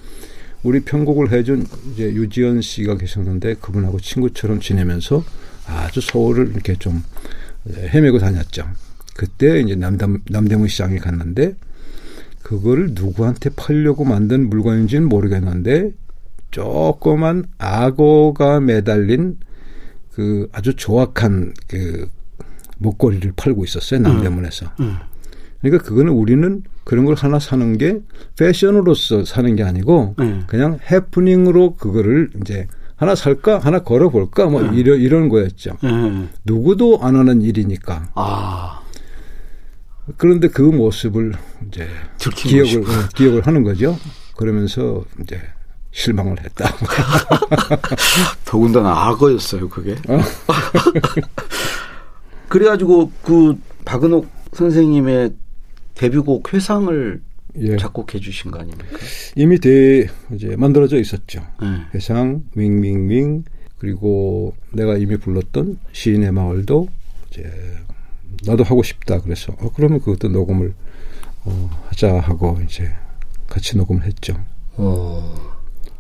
우리 0.64 0.82
편곡을 0.82 1.32
해준 1.32 1.66
이제 1.92 2.04
유지연 2.14 2.62
씨가 2.62 2.98
계셨는데 2.98 3.56
그분하고 3.56 4.00
친구처럼 4.00 4.60
지내면서 4.60 5.24
아주 5.66 6.02
서울을 6.02 6.52
이렇게 6.54 6.76
좀 6.76 7.04
헤매고 7.70 8.20
다녔죠. 8.20 8.68
그때 9.16 9.60
이제 9.60 9.76
남담, 9.76 10.22
남대문 10.30 10.68
시장에 10.68 10.98
갔는데 10.98 11.56
그거를 12.44 12.92
누구한테 12.94 13.50
팔려고 13.52 14.04
만든 14.04 14.50
물건인지는 14.50 15.08
모르겠는데 15.08 15.92
조그만 16.52 17.46
악어가 17.58 18.60
매달린 18.60 19.38
그 20.12 20.50
아주 20.52 20.76
조악한 20.76 21.54
그 21.68 22.10
목걸이를 22.78 23.34
팔고 23.36 23.64
있었어요 23.64 24.00
남대문에서. 24.02 24.66
음, 24.80 24.86
음. 24.86 24.98
그러니까 25.62 25.84
그거는 25.84 26.12
우리는 26.12 26.64
그런 26.84 27.06
걸 27.06 27.16
하나 27.16 27.40
사는 27.40 27.78
게 27.78 28.00
패션으로서 28.38 29.26
사는 29.26 29.56
게 29.56 29.64
아니고 29.64 30.16
음. 30.20 30.44
그냥 30.48 30.80
해프닝으로 30.90 31.76
그거를 31.76 32.30
이제 32.42 32.68
하나 32.96 33.16
살까 33.16 33.60
하나 33.60 33.80
걸어볼까 33.80 34.48
뭐 34.48 34.62
음. 34.62 34.74
이런 34.74 35.00
이런 35.00 35.30
거였죠. 35.30 35.78
음. 35.84 36.30
누구도 36.44 37.00
안 37.02 37.16
하는 37.16 37.42
일이니까. 37.42 38.10
아. 38.16 38.82
그런데 40.18 40.48
그 40.48 40.62
모습을 40.62 41.34
이제 41.68 41.88
기억을 42.36 42.82
어, 42.82 43.08
기억을 43.16 43.48
하는 43.48 43.64
거죠. 43.64 43.98
그러면서 44.36 45.04
이제 45.22 45.40
실망을 45.92 46.38
했다. 46.44 46.70
더군다나 48.46 49.08
악어였어요, 49.08 49.70
그게. 49.70 49.94
어? 50.08 50.20
그래가지고 52.50 53.12
그 53.24 53.56
박은옥 53.86 54.28
선생님의 54.54 55.32
데뷔곡 56.02 56.52
회상을 56.52 57.22
예. 57.58 57.78
작곡해 57.78 58.20
주신 58.20 58.50
거 58.50 58.60
아닙니까? 58.60 58.98
이미 59.36 59.60
대 59.60 60.08
이제 60.34 60.56
만들어져 60.56 61.00
있었죠. 61.00 61.46
네. 61.62 61.68
회상, 61.94 62.44
윙윙윙 62.56 63.44
그리고 63.78 64.56
내가 64.72 64.98
이미 64.98 65.18
불렀던 65.18 65.78
시인의 65.92 66.32
마을도 66.32 66.88
이제 67.30 67.44
나도 68.48 68.64
하고 68.64 68.82
싶다 68.82 69.22
그래서 69.22 69.54
어, 69.60 69.70
그러면 69.76 70.00
그것도 70.00 70.30
녹음을 70.30 70.74
어, 71.44 71.70
하자 71.90 72.20
하고 72.20 72.60
이제 72.66 72.92
같이 73.48 73.78
녹음을 73.78 74.04
했죠. 74.04 74.44
어, 74.78 75.36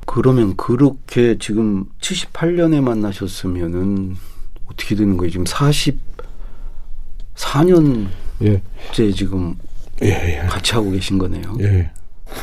그러면 0.07 0.55
그렇게 0.55 1.37
지금 1.37 1.85
78년에 1.99 2.81
만나셨으면은 2.81 4.15
어떻게 4.65 4.95
되는 4.95 5.15
거예요? 5.17 5.29
지금 5.29 5.43
44년째 7.35 8.07
예. 8.43 9.11
지금 9.11 9.55
예, 10.03 10.07
예. 10.07 10.37
같이 10.47 10.73
하고 10.73 10.91
계신 10.91 11.17
거네요. 11.17 11.57
예. 11.61 11.89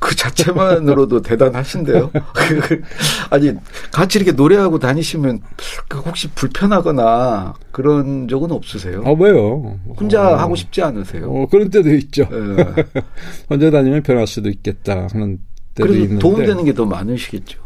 그 0.00 0.14
자체만으로도 0.14 1.22
대단하신데요. 1.22 2.10
아니 3.30 3.52
같이 3.92 4.18
이렇게 4.18 4.32
노래하고 4.32 4.78
다니시면 4.78 5.40
그 5.88 5.98
혹시 5.98 6.28
불편하거나 6.30 7.54
그런 7.72 8.28
적은 8.28 8.52
없으세요? 8.52 9.02
아 9.04 9.10
왜요? 9.10 9.78
혼자 9.98 10.30
어, 10.30 10.36
하고 10.36 10.54
싶지 10.54 10.82
않으세요? 10.82 11.30
어, 11.30 11.46
그런 11.50 11.70
때도 11.70 11.92
있죠. 11.94 12.28
네. 12.30 12.64
혼자 13.50 13.70
다니면 13.70 14.02
편할 14.02 14.26
수도 14.26 14.48
있겠다 14.48 15.08
하는 15.12 15.38
때도 15.74 15.92
있는데 15.94 16.18
도움되는 16.20 16.64
게 16.64 16.74
더 16.74 16.84
많으시겠죠. 16.86 17.60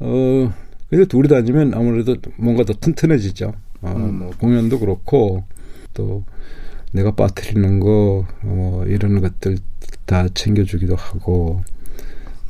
어, 0.00 0.52
근데 0.90 1.04
둘이 1.06 1.28
다니면 1.28 1.72
아무래도 1.74 2.14
뭔가 2.36 2.64
더 2.64 2.72
튼튼해지죠. 2.74 3.52
어, 3.82 3.94
음. 3.96 4.18
뭐 4.18 4.30
공연도 4.38 4.78
그렇고 4.78 5.44
또 5.94 6.24
내가 6.92 7.10
빠뜨리는 7.12 7.80
거, 7.80 8.26
뭐 8.42 8.84
이런 8.86 9.20
것들 9.20 9.58
다 10.06 10.26
챙겨주기도 10.34 10.94
하고 10.96 11.62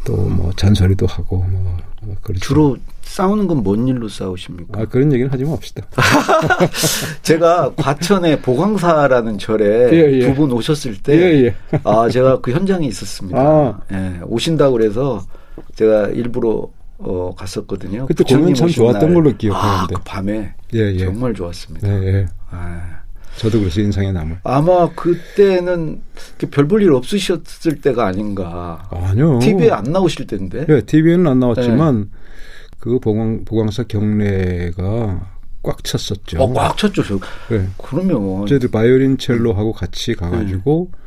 또 0.05 0.17
뭐 0.17 0.53
잔소리도 0.57 1.07
하고 1.07 1.39
뭐 1.47 1.77
그렇죠. 2.23 2.41
주로 2.41 2.77
싸우는 3.03 3.47
건 3.47 3.63
뭔 3.65 3.87
일로 3.89 4.09
싸우십니까? 4.09 4.81
아 4.81 4.85
그런 4.85 5.11
얘기는 5.13 5.31
하지 5.33 5.45
맙시다. 5.45 5.87
제가 7.23 7.73
과천의 7.77 8.43
보광사라는 8.43 9.39
절에 9.39 9.89
예, 9.97 10.13
예. 10.21 10.27
두분 10.27 10.53
오셨을 10.53 10.97
때, 11.03 11.15
예, 11.17 11.45
예. 11.47 11.55
아 11.85 12.09
제가 12.09 12.41
그 12.41 12.51
현장에 12.53 12.87
있었습니다. 12.89 13.39
아. 13.41 13.81
예, 13.93 14.21
오신다고 14.25 14.73
그래서 14.73 15.25
제가 15.75 16.09
일부러 16.09 16.69
어, 16.99 17.35
갔었거든요. 17.37 18.07
그때 18.07 18.25
공연 18.25 18.55
참 18.55 18.69
좋았던 18.69 19.01
날. 19.03 19.15
걸로 19.15 19.37
기억하는데. 19.37 19.95
아, 19.95 19.99
그 19.99 20.03
밤에 20.05 20.55
예, 20.75 20.79
예. 20.93 20.99
정말 21.05 21.33
좋았습니다. 21.35 21.89
예, 21.89 22.07
예. 22.07 22.27
아. 22.51 23.04
저도 23.39 23.59
그래서 23.61 23.81
인상에 23.81 24.13
남을. 24.13 24.39
아마 24.45 24.89
그때는 24.95 26.01
별 26.51 26.69
볼 26.69 26.83
일 26.83 26.93
없으셨을 26.93 27.81
때가 27.81 28.07
아닌가. 28.07 28.87
아니요. 28.91 29.39
TV에 29.41 29.71
안 29.71 29.85
나오실 29.85 30.27
때인데. 30.27 30.67
네, 30.67 30.81
TV에는 30.83 31.27
안 31.27 31.41
나왔지만 31.41 32.01
네. 32.01 32.07
그 32.79 32.99
보광 32.99 33.45
보광사 33.45 33.85
경례가 33.85 35.29
꽉 35.63 35.83
찼었죠. 35.83 36.41
어, 36.43 36.53
꽉 36.53 36.77
찼죠. 36.77 37.03
저. 37.03 37.19
네. 37.51 37.67
그러면 37.79 38.47
저희들 38.47 38.71
바이올린 38.71 39.19
첼로하고 39.19 39.73
같이 39.73 40.15
가가지고 40.15 40.91
네. 40.93 40.99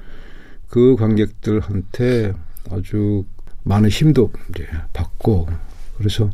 그 0.69 0.95
관객들한테 0.97 2.33
아주 2.71 3.23
많은 3.63 3.89
힘도 3.89 4.31
이제 4.49 4.65
받고 4.93 5.47
그래서 5.97 6.29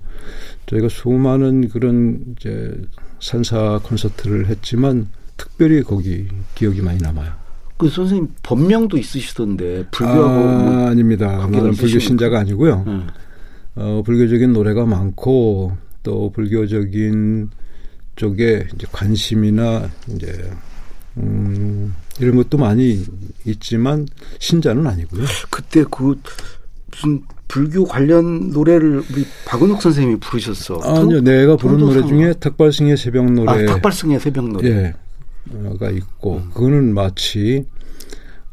저희가 0.65 0.89
수많은 0.89 1.69
그런 1.69 2.35
이제 2.37 2.73
산사 3.19 3.79
콘서트를 3.83 4.47
했지만 4.47 5.07
특별히 5.37 5.83
거기 5.83 6.27
기억이 6.55 6.81
많이 6.81 6.99
남아요. 6.99 7.31
그 7.77 7.89
선생님 7.89 8.29
법명도 8.43 8.97
있으시던데 8.97 9.87
불교하고 9.91 10.29
아, 10.29 10.63
뭐 10.63 10.87
아닙니다. 10.87 11.47
나는 11.47 11.71
불교 11.71 11.99
신자가 11.99 12.39
아니고요. 12.39 12.83
음. 12.87 13.07
어, 13.75 14.03
불교적인 14.05 14.53
노래가 14.53 14.85
많고 14.85 15.75
또 16.03 16.31
불교적인 16.31 17.49
쪽에 18.15 18.67
이제 18.75 18.87
관심이나 18.91 19.89
이제 20.09 20.51
음, 21.17 21.95
이런 22.19 22.35
것도 22.35 22.57
많이 22.57 23.03
있지만 23.45 24.07
신자는 24.39 24.85
아니고요. 24.85 25.23
그때 25.49 25.83
그 25.89 26.19
무슨 26.91 27.23
불교 27.47 27.85
관련 27.85 28.51
노래를 28.51 29.03
우리 29.11 29.25
박은옥 29.45 29.81
선생님이 29.81 30.19
부르셨어. 30.19 30.79
아니요, 30.83 31.21
내가 31.21 31.55
부른 31.55 31.79
노래 31.79 32.05
중에 32.05 32.33
탁발승의 32.33 32.97
새벽 32.97 33.31
노래. 33.31 33.51
아, 33.51 33.65
탁발승의 33.73 34.19
새벽 34.19 34.49
노래. 34.49 34.69
예. 34.69 34.93
가 35.79 35.89
있고 35.89 36.37
음. 36.37 36.49
그거는 36.53 36.93
마치 36.93 37.65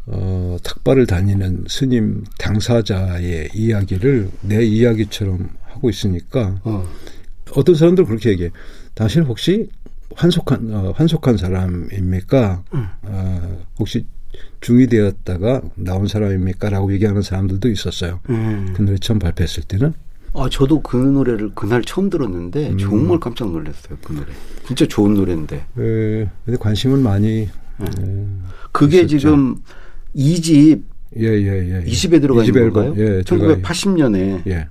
어, 0.06 0.56
탁발을 0.62 1.06
다니는 1.06 1.64
스님 1.68 2.24
당사자의 2.38 3.50
이야기를 3.54 4.30
내 4.42 4.64
이야기처럼 4.64 5.50
하고 5.62 5.88
있으니까 5.88 6.60
어. 6.64 6.86
떤 7.64 7.74
사람들 7.74 8.04
그렇게 8.06 8.30
얘기해. 8.30 8.50
당신 8.94 9.22
혹시 9.22 9.68
환속한 10.14 10.72
어, 10.72 10.92
환속한 10.96 11.36
사람입니까? 11.36 12.64
음. 12.74 12.86
어, 13.02 13.66
혹시 13.78 14.06
중이 14.60 14.86
되었다가 14.86 15.62
나온 15.74 16.06
사람입니까?라고 16.06 16.92
얘기하는 16.92 17.22
사람들도 17.22 17.68
있었어요. 17.68 18.20
음. 18.30 18.72
그 18.74 18.82
노래 18.82 18.98
처음 18.98 19.18
발표했을 19.18 19.64
때는. 19.64 19.92
아 20.32 20.48
저도 20.50 20.80
그 20.82 20.96
노래를 20.96 21.50
그날 21.54 21.82
처음 21.82 22.08
들었는데 22.10 22.70
음. 22.70 22.78
정말 22.78 23.18
깜짝 23.18 23.50
놀랐어요. 23.50 23.98
그 24.04 24.12
노래. 24.12 24.26
진짜 24.66 24.86
좋은 24.86 25.14
노래인데. 25.14 25.56
네, 25.74 26.30
근데 26.44 26.58
관심을 26.58 26.98
많이. 26.98 27.48
네. 27.78 27.86
네, 27.98 28.26
그게 28.72 28.98
있었죠. 28.98 29.18
지금 29.18 29.56
2집 30.14 30.82
예, 31.18 31.22
예, 31.26 31.80
예. 31.80 31.84
20에 31.84 32.12
예. 32.14 32.20
들어가 32.20 32.42
2집 32.42 32.48
있는 32.48 32.72
건가요? 32.72 32.94
예, 32.98 33.22
1980년에. 33.22 34.46
예. 34.46 34.68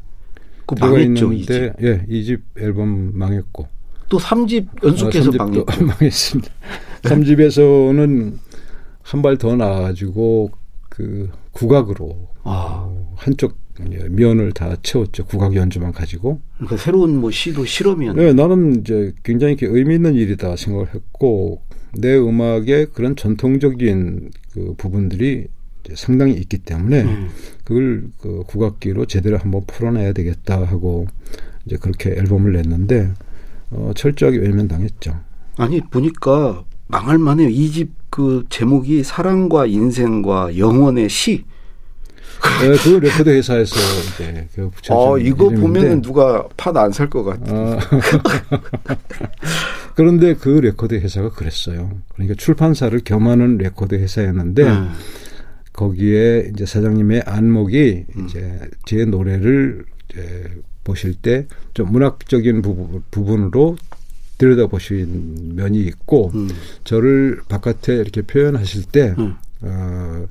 그 0.65 0.75
망했죠, 0.79 1.33
있는데, 1.33 1.73
2집. 1.73 1.83
예, 1.83 2.05
2집 2.07 2.41
앨범 2.59 3.11
망했고. 3.17 3.67
또 4.07 4.17
3집 4.17 4.67
연속해서 4.83 5.31
아, 5.39 5.43
망했죠. 5.45 5.65
망했습니다. 5.85 6.51
3집에서는 7.03 8.33
한 9.03 9.21
발 9.23 9.37
더 9.37 9.55
나와가지고 9.55 10.51
그 10.87 11.29
국악으로 11.51 12.27
아. 12.43 12.85
어, 12.87 13.13
한쪽 13.17 13.57
면을 14.09 14.51
다 14.51 14.75
채웠죠. 14.83 15.25
국악 15.25 15.55
연주만 15.55 15.91
가지고. 15.91 16.41
그러니까 16.57 16.77
새로운 16.77 17.19
뭐 17.19 17.31
시도 17.31 17.65
실험이었 17.65 18.15
네, 18.15 18.33
나는 18.33 18.81
이제 18.81 19.13
굉장히 19.23 19.57
의미 19.61 19.95
있는 19.95 20.15
일이다 20.15 20.55
생각을 20.55 20.93
했고 20.93 21.61
내 21.93 22.15
음악의 22.17 22.87
그런 22.93 23.15
전통적인 23.15 24.31
그 24.53 24.73
부분들이 24.77 25.47
상당히 25.95 26.33
있기 26.33 26.59
때문에 26.59 27.03
음. 27.03 27.29
그걸 27.63 28.09
그 28.19 28.43
국악기로 28.47 29.05
제대로 29.05 29.37
한번 29.37 29.63
풀어내야 29.65 30.13
되겠다 30.13 30.63
하고 30.63 31.07
이제 31.65 31.77
그렇게 31.77 32.11
앨범을 32.11 32.53
냈는데 32.53 33.11
어, 33.71 33.91
철저하게 33.95 34.37
외면당했죠. 34.39 35.19
아니 35.57 35.81
보니까 35.81 36.63
망할 36.87 37.17
만해요. 37.17 37.49
2집 37.49 37.99
그 38.09 38.43
제목이 38.49 39.03
사랑과 39.03 39.65
인생과 39.65 40.57
영원의 40.57 41.09
시. 41.09 41.43
네, 42.61 42.75
그 42.83 42.89
레코드 42.99 43.29
회사에서 43.29 43.75
이제 44.13 44.47
그 44.55 44.69
어, 44.89 45.17
이거 45.17 45.49
보면은 45.49 46.01
누가 46.01 46.47
봐도 46.57 46.75
안 46.77 46.91
살 46.91 47.09
것 47.09 47.23
같아. 47.23 47.51
아. 47.53 47.79
그런데 49.95 50.33
그 50.35 50.49
레코드 50.49 50.95
회사가 50.95 51.29
그랬어요. 51.31 51.91
그러니까 52.13 52.35
출판사를 52.37 52.97
겸하는 53.03 53.57
레코드 53.57 53.95
회사였는데 53.95 54.63
음. 54.63 54.91
거기에 55.73 56.51
이제 56.53 56.65
사장님의 56.65 57.23
안목이 57.25 58.05
음. 58.15 58.25
이제 58.25 58.59
제 58.85 59.05
노래를 59.05 59.85
이제 60.09 60.43
보실 60.83 61.15
때 61.15 61.47
좀 61.73 61.91
문학적인 61.91 62.61
부분, 62.61 63.03
부분으로 63.11 63.77
들여다 64.37 64.67
보신 64.67 65.55
면이 65.55 65.79
있고 65.81 66.31
음. 66.33 66.49
저를 66.83 67.41
바깥에 67.47 67.95
이렇게 67.95 68.21
표현하실 68.21 68.83
때 68.85 69.13
음. 69.17 69.35
어, 69.61 70.25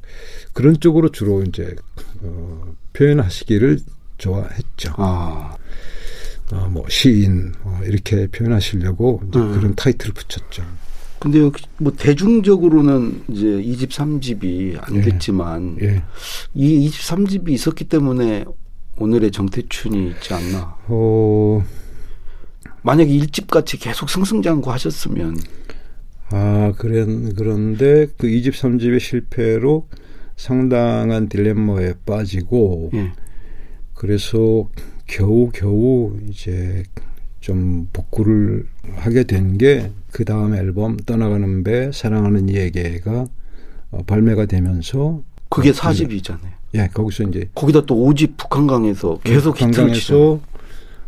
그런 0.52 0.80
쪽으로 0.80 1.10
주로 1.10 1.42
이제 1.42 1.74
어, 2.22 2.74
표현하시기를 2.92 3.80
좋아했죠. 4.18 4.94
아. 4.96 5.56
어, 6.52 6.68
뭐 6.70 6.86
시인 6.88 7.52
어, 7.62 7.80
이렇게 7.84 8.26
표현하시려고 8.28 9.22
이제 9.28 9.38
음. 9.38 9.52
그런 9.52 9.74
타이틀을 9.74 10.14
붙였죠. 10.14 10.64
근데 11.18 11.40
여기 11.40 11.64
뭐 11.78 11.92
대중적으로는 11.92 13.24
이제 13.28 13.46
2집, 13.46 13.90
3집이 13.90 14.78
안 14.80 14.96
예. 14.96 15.00
됐지만 15.02 15.76
예. 15.82 16.02
이 16.54 16.88
2집, 16.88 16.92
3집이 16.92 17.50
있었기 17.50 17.84
때문에 17.84 18.44
오늘의 18.98 19.30
정태춘이 19.32 20.10
있지 20.10 20.34
않나. 20.34 20.76
어. 20.86 21.64
만약에 22.82 23.10
1집 23.10 23.48
같이 23.48 23.76
계속 23.76 24.08
승승장구 24.08 24.70
하셨으면 24.70 25.36
아, 26.30 26.72
그런, 26.76 27.34
그런데 27.34 28.06
그 28.18 28.26
2집, 28.26 28.50
3집의 28.52 29.00
실패로 29.00 29.88
상당한 30.36 31.28
딜레마에 31.28 31.94
빠지고, 32.06 32.90
예. 32.94 33.12
그래서 33.94 34.68
겨우 35.06 35.50
겨우 35.50 36.16
이제 36.28 36.82
좀 37.40 37.88
복구를 37.92 38.66
하게 38.96 39.24
된 39.24 39.56
게 39.58 39.90
그 40.12 40.24
다음 40.24 40.54
앨범 40.54 40.96
떠나가는 40.96 41.62
배 41.64 41.90
사랑하는 41.92 42.48
이에게가 42.48 43.26
어, 43.90 44.02
발매가 44.06 44.46
되면서 44.46 45.22
그게 45.50 45.70
4집이잖아요. 45.72 46.50
예, 46.74 46.88
거기서 46.92 47.24
이제 47.24 47.48
거기다 47.54 47.84
또 47.86 47.94
5집 47.96 48.36
북한강에서 48.36 49.20
계속 49.24 49.54
북한강에서 49.56 50.40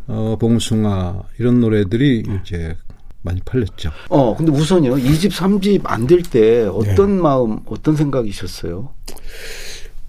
어, 0.09 0.37
봉숭아 0.41 1.23
이런 1.39 1.61
노래들이 1.61 2.25
음. 2.29 2.41
이제 2.43 2.77
많이 3.23 3.41
팔렸죠. 3.41 3.91
어, 4.09 4.37
근데 4.37 4.53
우선요. 4.53 4.97
2집, 4.97 5.31
3집 5.31 5.83
안될때 5.85 6.65
어떤 6.67 7.17
네. 7.17 7.23
마음, 7.23 7.61
어떤 7.67 7.97
생각이셨어요? 7.97 8.95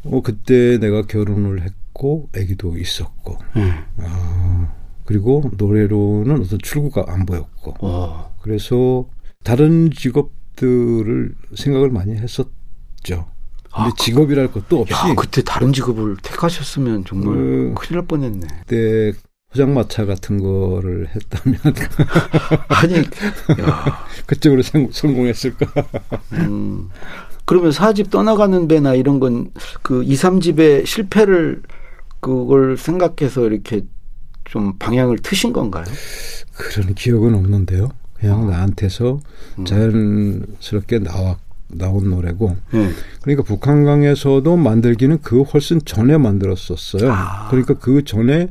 어, 0.03 0.21
그때 0.21 0.77
내가 0.79 1.03
결혼을 1.03 1.61
했고, 1.61 2.29
아기도 2.35 2.77
있었고, 2.77 3.37
음. 3.57 3.73
어, 3.97 4.73
그리고 5.05 5.51
노래로는 5.57 6.41
어떤 6.41 6.59
출구가 6.59 7.05
안 7.07 7.25
보였고, 7.25 7.75
어. 7.81 8.33
그래서 8.41 9.05
다른 9.43 9.91
직업들을 9.91 11.35
생각을 11.55 11.89
많이 11.89 12.15
했었죠. 12.15 12.51
근데 13.73 13.89
아, 13.89 13.93
직업이랄 13.97 14.51
것도 14.51 14.81
없이. 14.81 14.93
야, 14.93 15.15
그때 15.15 15.41
다른 15.41 15.71
직업을 15.71 16.17
택하셨으면 16.21 17.05
정말 17.05 17.33
그, 17.35 17.73
큰일 17.77 17.99
날 17.99 18.05
뻔했네. 18.05 18.47
그때 18.65 19.13
포장마차 19.51 20.05
같은 20.05 20.37
거를 20.37 21.07
했다면 21.13 21.59
아니 22.69 22.95
야. 22.97 24.05
그쪽으로 24.25 24.61
성, 24.61 25.13
공했을까 25.13 25.65
음, 26.33 26.89
그러면 27.45 27.71
사집 27.71 28.09
떠나가는 28.09 28.67
배나 28.67 28.95
이런 28.95 29.19
건 29.19 29.51
그 29.81 30.03
2, 30.03 30.13
3집의 30.15 30.85
실패를 30.85 31.61
그걸 32.21 32.77
생각해서 32.77 33.45
이렇게 33.45 33.81
좀 34.45 34.77
방향을 34.77 35.19
트신 35.19 35.53
건가요? 35.53 35.83
그런 36.53 36.93
기억은 36.93 37.35
없는데요. 37.35 37.89
그냥 38.13 38.43
어. 38.43 38.45
나한테서 38.51 39.19
음. 39.59 39.65
자연스럽게 39.65 40.99
나와 40.99 41.37
나온 41.67 42.09
노래고 42.09 42.55
음. 42.73 42.93
그러니까 43.21 43.43
북한강에서도 43.43 44.55
만들기는 44.55 45.21
그 45.21 45.41
훨씬 45.41 45.81
전에 45.83 46.17
만들었었어요. 46.17 47.11
아. 47.11 47.47
그러니까 47.49 47.73
그 47.75 48.03
전에 48.03 48.47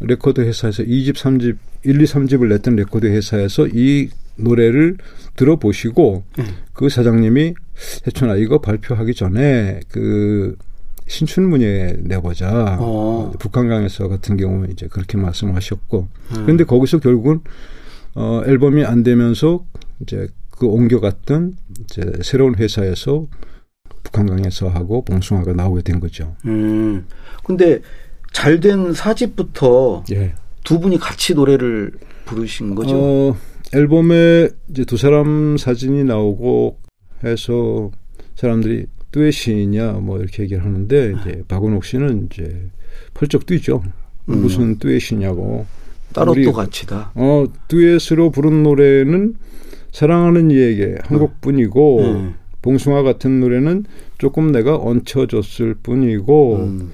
레코드 0.00 0.40
회사에서 0.40 0.82
2집, 0.82 1.14
3집, 1.14 1.56
1, 1.84 2.00
2, 2.00 2.04
3집을 2.04 2.48
냈던 2.48 2.76
레코드 2.76 3.06
회사에서 3.06 3.66
이 3.66 4.08
노래를 4.36 4.96
들어보시고 5.36 6.24
음. 6.38 6.44
그 6.72 6.88
사장님이 6.88 7.54
해춘아 8.06 8.36
이거 8.36 8.60
발표하기 8.60 9.14
전에 9.14 9.80
그 9.88 10.56
신춘문예 11.06 11.98
내보자. 12.00 12.78
어. 12.80 13.32
북한강에서 13.38 14.08
같은 14.08 14.36
경우는 14.36 14.70
이제 14.72 14.88
그렇게 14.88 15.18
말씀하셨고. 15.18 16.08
음. 16.30 16.42
그런데 16.42 16.64
거기서 16.64 16.98
결국은 16.98 17.40
어 18.14 18.42
앨범이 18.46 18.84
안 18.84 19.02
되면서 19.02 19.66
이제 20.00 20.28
그 20.50 20.66
옮겨갔던 20.66 21.56
이제 21.80 22.12
새로운 22.22 22.54
회사에서 22.54 23.26
북한강에서 24.04 24.68
하고 24.68 25.04
봉숭아가 25.04 25.52
나오게 25.52 25.82
된 25.82 26.00
거죠. 26.00 26.36
음. 26.46 27.06
근데 27.44 27.80
잘 28.34 28.60
된 28.60 28.92
사집부터 28.92 30.04
예. 30.12 30.34
두 30.64 30.80
분이 30.80 30.98
같이 30.98 31.34
노래를 31.34 31.92
부르신 32.26 32.74
거죠? 32.74 32.94
어, 32.94 33.36
앨범에 33.72 34.50
이제 34.70 34.84
두 34.84 34.96
사람 34.96 35.56
사진이 35.56 36.04
나오고 36.04 36.78
해서 37.24 37.90
사람들이 38.34 38.86
듀엣이냐 39.12 39.92
뭐 39.92 40.18
이렇게 40.18 40.42
얘기를 40.42 40.64
하는데 40.64 41.08
네. 41.08 41.20
이제 41.20 41.42
박원옥 41.48 41.84
씨는 41.84 42.28
이제 42.30 42.68
펄쩍 43.14 43.46
뛰죠. 43.46 43.82
음. 44.28 44.42
무슨 44.42 44.78
듀엣이냐고. 44.78 45.66
따로 46.12 46.32
우리, 46.32 46.44
또 46.44 46.52
같이다. 46.52 47.12
어 47.14 47.44
듀엣으로 47.68 48.30
부른 48.30 48.62
노래는 48.62 49.34
사랑하는 49.92 50.50
이에게 50.50 50.96
한 51.04 51.18
곡뿐이고 51.18 52.00
음. 52.00 52.34
봉숭아 52.62 53.02
같은 53.02 53.40
노래는 53.40 53.84
조금 54.18 54.50
내가 54.50 54.76
얹혀줬을 54.76 55.74
뿐이고 55.82 56.56
음. 56.56 56.90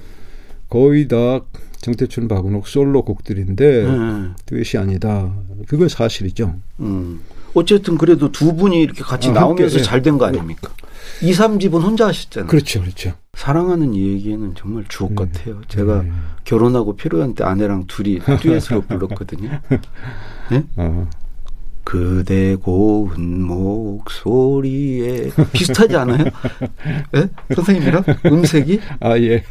거의 0.71 1.09
다 1.09 1.41
정태춘 1.81 2.29
박은옥 2.29 2.69
솔로 2.69 3.03
곡들인데 3.05 3.85
음. 3.85 4.35
듀엣이 4.47 4.81
아니다. 4.81 5.35
그건 5.67 5.89
사실이죠. 5.89 6.55
음. 6.81 7.21
어쨌든 7.55 7.99
그래도 7.99 8.31
두 8.31 8.55
분이 8.55 8.81
이렇게 8.81 9.03
같이 9.03 9.31
아, 9.31 9.33
나오면서 9.33 9.81
예. 9.81 9.83
잘된 9.83 10.19
거 10.19 10.27
아닙니까? 10.27 10.71
2, 11.23 11.33
3집은 11.33 11.83
혼자 11.83 12.07
하셨잖아요. 12.07 12.49
그렇죠, 12.49 12.81
그렇죠. 12.81 13.15
사랑하는 13.35 13.95
이 13.95 14.13
얘기는 14.13 14.55
정말 14.55 14.85
주옥 14.89 15.11
네. 15.11 15.17
같아요. 15.17 15.61
제가 15.69 16.03
네. 16.03 16.11
결혼하고 16.45 16.95
필요한 16.97 17.35
때 17.35 17.45
아내랑 17.45 17.87
둘이 17.87 18.21
듀엣으로 18.21 18.83
불렀거든요. 18.83 19.61
네? 20.51 20.65
어. 20.77 21.09
그대 21.91 22.55
고운 22.55 23.43
목소리에 23.43 25.29
비슷하지 25.53 25.97
않아요? 25.97 26.23
네? 27.11 27.29
선생님이랑 27.53 28.05
음색이? 28.27 28.81
아 29.01 29.19
예. 29.19 29.43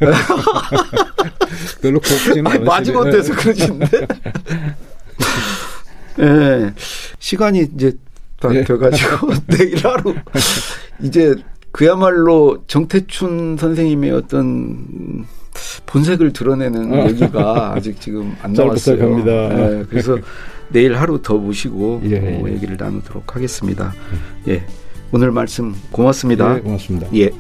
별로 1.82 2.00
곱지는 2.00 2.48
않으시네. 2.48 2.64
마지못해서 2.64 3.36
그러신데. 3.36 4.08
예. 6.20 6.24
네. 6.24 6.74
시간이 7.20 7.72
이제 7.76 7.92
다 8.40 8.48
예. 8.56 8.64
돼가지고 8.64 9.32
내일 9.48 9.86
하루 9.86 10.16
이제 11.02 11.36
그야말로 11.72 12.64
정태춘 12.68 13.58
선생님의 13.58 14.12
어떤 14.12 15.26
본색을 15.86 16.34
드러내는 16.34 16.94
어. 16.94 17.08
얘기가 17.10 17.74
아직 17.76 18.00
지금 18.00 18.36
안 18.42 18.54
나왔어요. 18.54 19.24
네, 19.24 19.84
그래서 19.90 20.18
내일 20.70 20.96
하루 20.96 21.22
더 21.22 21.36
모시고 21.36 22.02
예, 22.06 22.20
어, 22.20 22.48
예. 22.48 22.54
얘기를 22.54 22.78
나누도록 22.78 23.36
하겠습니다. 23.36 23.94
예. 24.48 24.64
오늘 25.12 25.32
말씀 25.32 25.74
고맙습니다. 25.92 26.58
예, 26.58 26.60
고맙습니다. 26.62 27.08
예. 27.16 27.32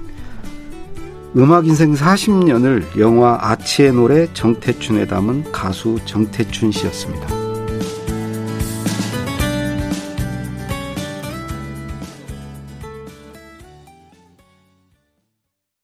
음악 1.37 1.67
인생 1.67 1.93
40년을 1.93 2.99
영화 2.99 3.37
아치의 3.39 3.93
노래 3.93 4.27
정태춘에 4.33 5.05
담은 5.05 5.51
가수 5.51 5.99
정태춘 6.05 6.71
씨였습니다. 6.71 7.38